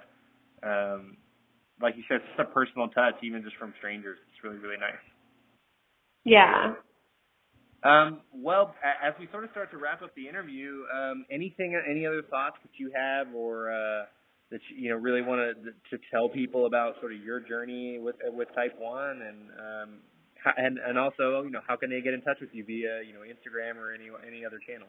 um, 0.63 1.17
like 1.81 1.95
you 1.97 2.03
said, 2.07 2.17
it's 2.17 2.25
just 2.37 2.49
a 2.49 2.53
personal 2.53 2.87
touch, 2.89 3.15
even 3.23 3.43
just 3.43 3.55
from 3.57 3.73
strangers. 3.77 4.17
It's 4.31 4.43
really, 4.43 4.57
really 4.57 4.77
nice. 4.77 5.01
Yeah. 6.23 6.73
Um, 7.83 8.21
well, 8.33 8.75
as 9.03 9.13
we 9.19 9.27
sort 9.31 9.43
of 9.43 9.51
start 9.51 9.69
to 9.71 9.77
wrap 9.77 10.01
up 10.01 10.15
the 10.15 10.27
interview, 10.27 10.83
um, 10.93 11.25
anything, 11.29 11.75
any 11.89 12.05
other 12.07 12.21
thoughts 12.21 12.55
that 12.63 12.71
you 12.77 12.91
have, 12.95 13.35
or 13.35 13.71
uh, 13.73 14.05
that 14.51 14.61
you, 14.71 14.83
you 14.83 14.89
know 14.89 14.95
really 14.95 15.21
want 15.21 15.41
to 15.41 15.71
to 15.91 16.01
tell 16.09 16.29
people 16.29 16.65
about 16.65 16.95
sort 17.01 17.11
of 17.11 17.19
your 17.19 17.41
journey 17.41 17.99
with 17.99 18.15
with 18.23 18.47
type 18.55 18.73
one, 18.79 19.21
and 19.21 19.37
um, 19.59 19.89
and 20.55 20.77
and 20.77 20.97
also 20.97 21.43
you 21.43 21.51
know 21.51 21.59
how 21.67 21.75
can 21.75 21.89
they 21.89 21.99
get 21.99 22.13
in 22.13 22.21
touch 22.21 22.37
with 22.39 22.51
you 22.53 22.63
via 22.63 23.01
you 23.05 23.11
know 23.11 23.19
Instagram 23.19 23.75
or 23.75 23.93
any 23.93 24.07
any 24.25 24.45
other 24.45 24.59
channel? 24.65 24.87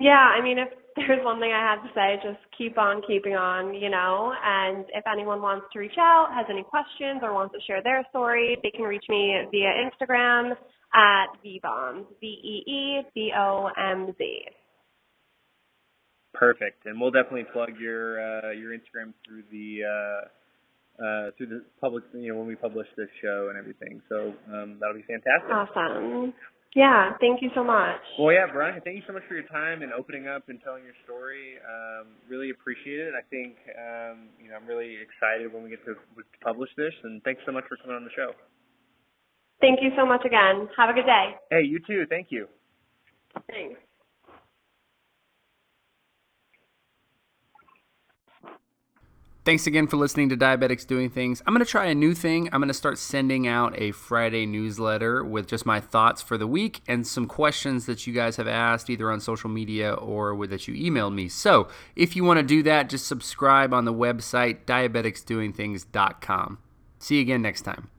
Yeah, 0.00 0.18
I 0.18 0.42
mean, 0.42 0.58
if 0.58 0.68
there's 0.96 1.24
one 1.24 1.40
thing 1.40 1.52
I 1.52 1.60
had 1.60 1.82
to 1.82 1.90
say, 1.94 2.20
just 2.22 2.40
keep 2.56 2.78
on 2.78 3.02
keeping 3.06 3.34
on, 3.34 3.74
you 3.74 3.90
know. 3.90 4.32
And 4.44 4.84
if 4.94 5.04
anyone 5.10 5.40
wants 5.40 5.66
to 5.72 5.78
reach 5.78 5.98
out, 5.98 6.28
has 6.34 6.46
any 6.50 6.62
questions, 6.62 7.20
or 7.22 7.32
wants 7.32 7.54
to 7.54 7.60
share 7.66 7.82
their 7.82 8.04
story, 8.10 8.56
they 8.62 8.70
can 8.70 8.84
reach 8.84 9.04
me 9.08 9.34
via 9.50 9.72
Instagram 9.88 10.52
at 10.94 11.26
veebomz, 11.44 12.04
V 12.20 12.26
E 12.26 12.70
E 12.70 13.02
B 13.14 13.32
O 13.36 13.70
M 13.76 14.14
Z. 14.18 14.44
Perfect, 16.34 16.86
and 16.86 17.00
we'll 17.00 17.10
definitely 17.10 17.44
plug 17.52 17.70
your 17.80 18.20
uh, 18.20 18.50
your 18.52 18.72
Instagram 18.72 19.12
through 19.26 19.44
the 19.50 19.80
uh, 19.84 20.28
uh, 21.02 21.30
through 21.36 21.46
the 21.46 21.64
public, 21.80 22.04
you 22.14 22.32
know, 22.32 22.38
when 22.38 22.46
we 22.46 22.56
publish 22.56 22.86
this 22.96 23.08
show 23.22 23.48
and 23.48 23.58
everything. 23.58 24.00
So 24.08 24.32
um, 24.52 24.78
that'll 24.80 24.96
be 24.96 25.04
fantastic. 25.08 25.50
Awesome. 25.50 26.34
Yeah, 26.74 27.12
thank 27.20 27.42
you 27.42 27.50
so 27.54 27.62
much. 27.62 28.00
Well, 28.18 28.32
yeah, 28.32 28.48
Veronica, 28.50 28.80
thank 28.80 28.96
you 28.96 29.02
so 29.06 29.12
much 29.12 29.24
for 29.28 29.34
your 29.34 29.46
time 29.48 29.82
and 29.82 29.92
opening 29.92 30.26
up 30.26 30.48
and 30.48 30.58
telling 30.64 30.84
your 30.84 30.96
story. 31.04 31.60
Um, 31.60 32.16
really 32.28 32.48
appreciate 32.48 32.98
it. 32.98 33.12
I 33.12 33.20
think 33.28 33.56
um, 33.76 34.32
you 34.40 34.48
know 34.48 34.56
I'm 34.56 34.66
really 34.66 34.96
excited 34.96 35.52
when 35.52 35.62
we 35.62 35.70
get 35.70 35.84
to, 35.84 35.94
to 35.94 36.38
publish 36.40 36.70
this, 36.76 36.94
and 37.04 37.22
thanks 37.24 37.42
so 37.44 37.52
much 37.52 37.64
for 37.68 37.76
coming 37.76 37.96
on 37.96 38.04
the 38.04 38.14
show. 38.16 38.32
Thank 39.60 39.80
you 39.82 39.90
so 39.96 40.06
much 40.06 40.24
again. 40.24 40.68
Have 40.76 40.88
a 40.88 40.94
good 40.94 41.06
day. 41.06 41.36
Hey, 41.50 41.62
you 41.62 41.78
too. 41.86 42.04
Thank 42.08 42.28
you. 42.30 42.48
Thanks. 43.48 43.78
Thanks 49.44 49.66
again 49.66 49.88
for 49.88 49.96
listening 49.96 50.28
to 50.28 50.36
Diabetics 50.36 50.86
Doing 50.86 51.10
Things. 51.10 51.42
I'm 51.44 51.52
going 51.52 51.64
to 51.64 51.70
try 51.70 51.86
a 51.86 51.96
new 51.96 52.14
thing. 52.14 52.48
I'm 52.52 52.60
going 52.60 52.68
to 52.68 52.74
start 52.74 52.96
sending 52.96 53.48
out 53.48 53.76
a 53.76 53.90
Friday 53.90 54.46
newsletter 54.46 55.24
with 55.24 55.48
just 55.48 55.66
my 55.66 55.80
thoughts 55.80 56.22
for 56.22 56.38
the 56.38 56.46
week 56.46 56.80
and 56.86 57.04
some 57.04 57.26
questions 57.26 57.86
that 57.86 58.06
you 58.06 58.12
guys 58.12 58.36
have 58.36 58.46
asked 58.46 58.88
either 58.88 59.10
on 59.10 59.18
social 59.18 59.50
media 59.50 59.94
or 59.94 60.32
with, 60.32 60.50
that 60.50 60.68
you 60.68 60.74
emailed 60.74 61.14
me. 61.14 61.26
So 61.26 61.66
if 61.96 62.14
you 62.14 62.22
want 62.22 62.38
to 62.38 62.44
do 62.44 62.62
that, 62.62 62.88
just 62.88 63.08
subscribe 63.08 63.74
on 63.74 63.84
the 63.84 63.92
website 63.92 64.64
diabeticsdoingthings.com. 64.64 66.58
See 67.00 67.16
you 67.16 67.22
again 67.22 67.42
next 67.42 67.62
time. 67.62 67.90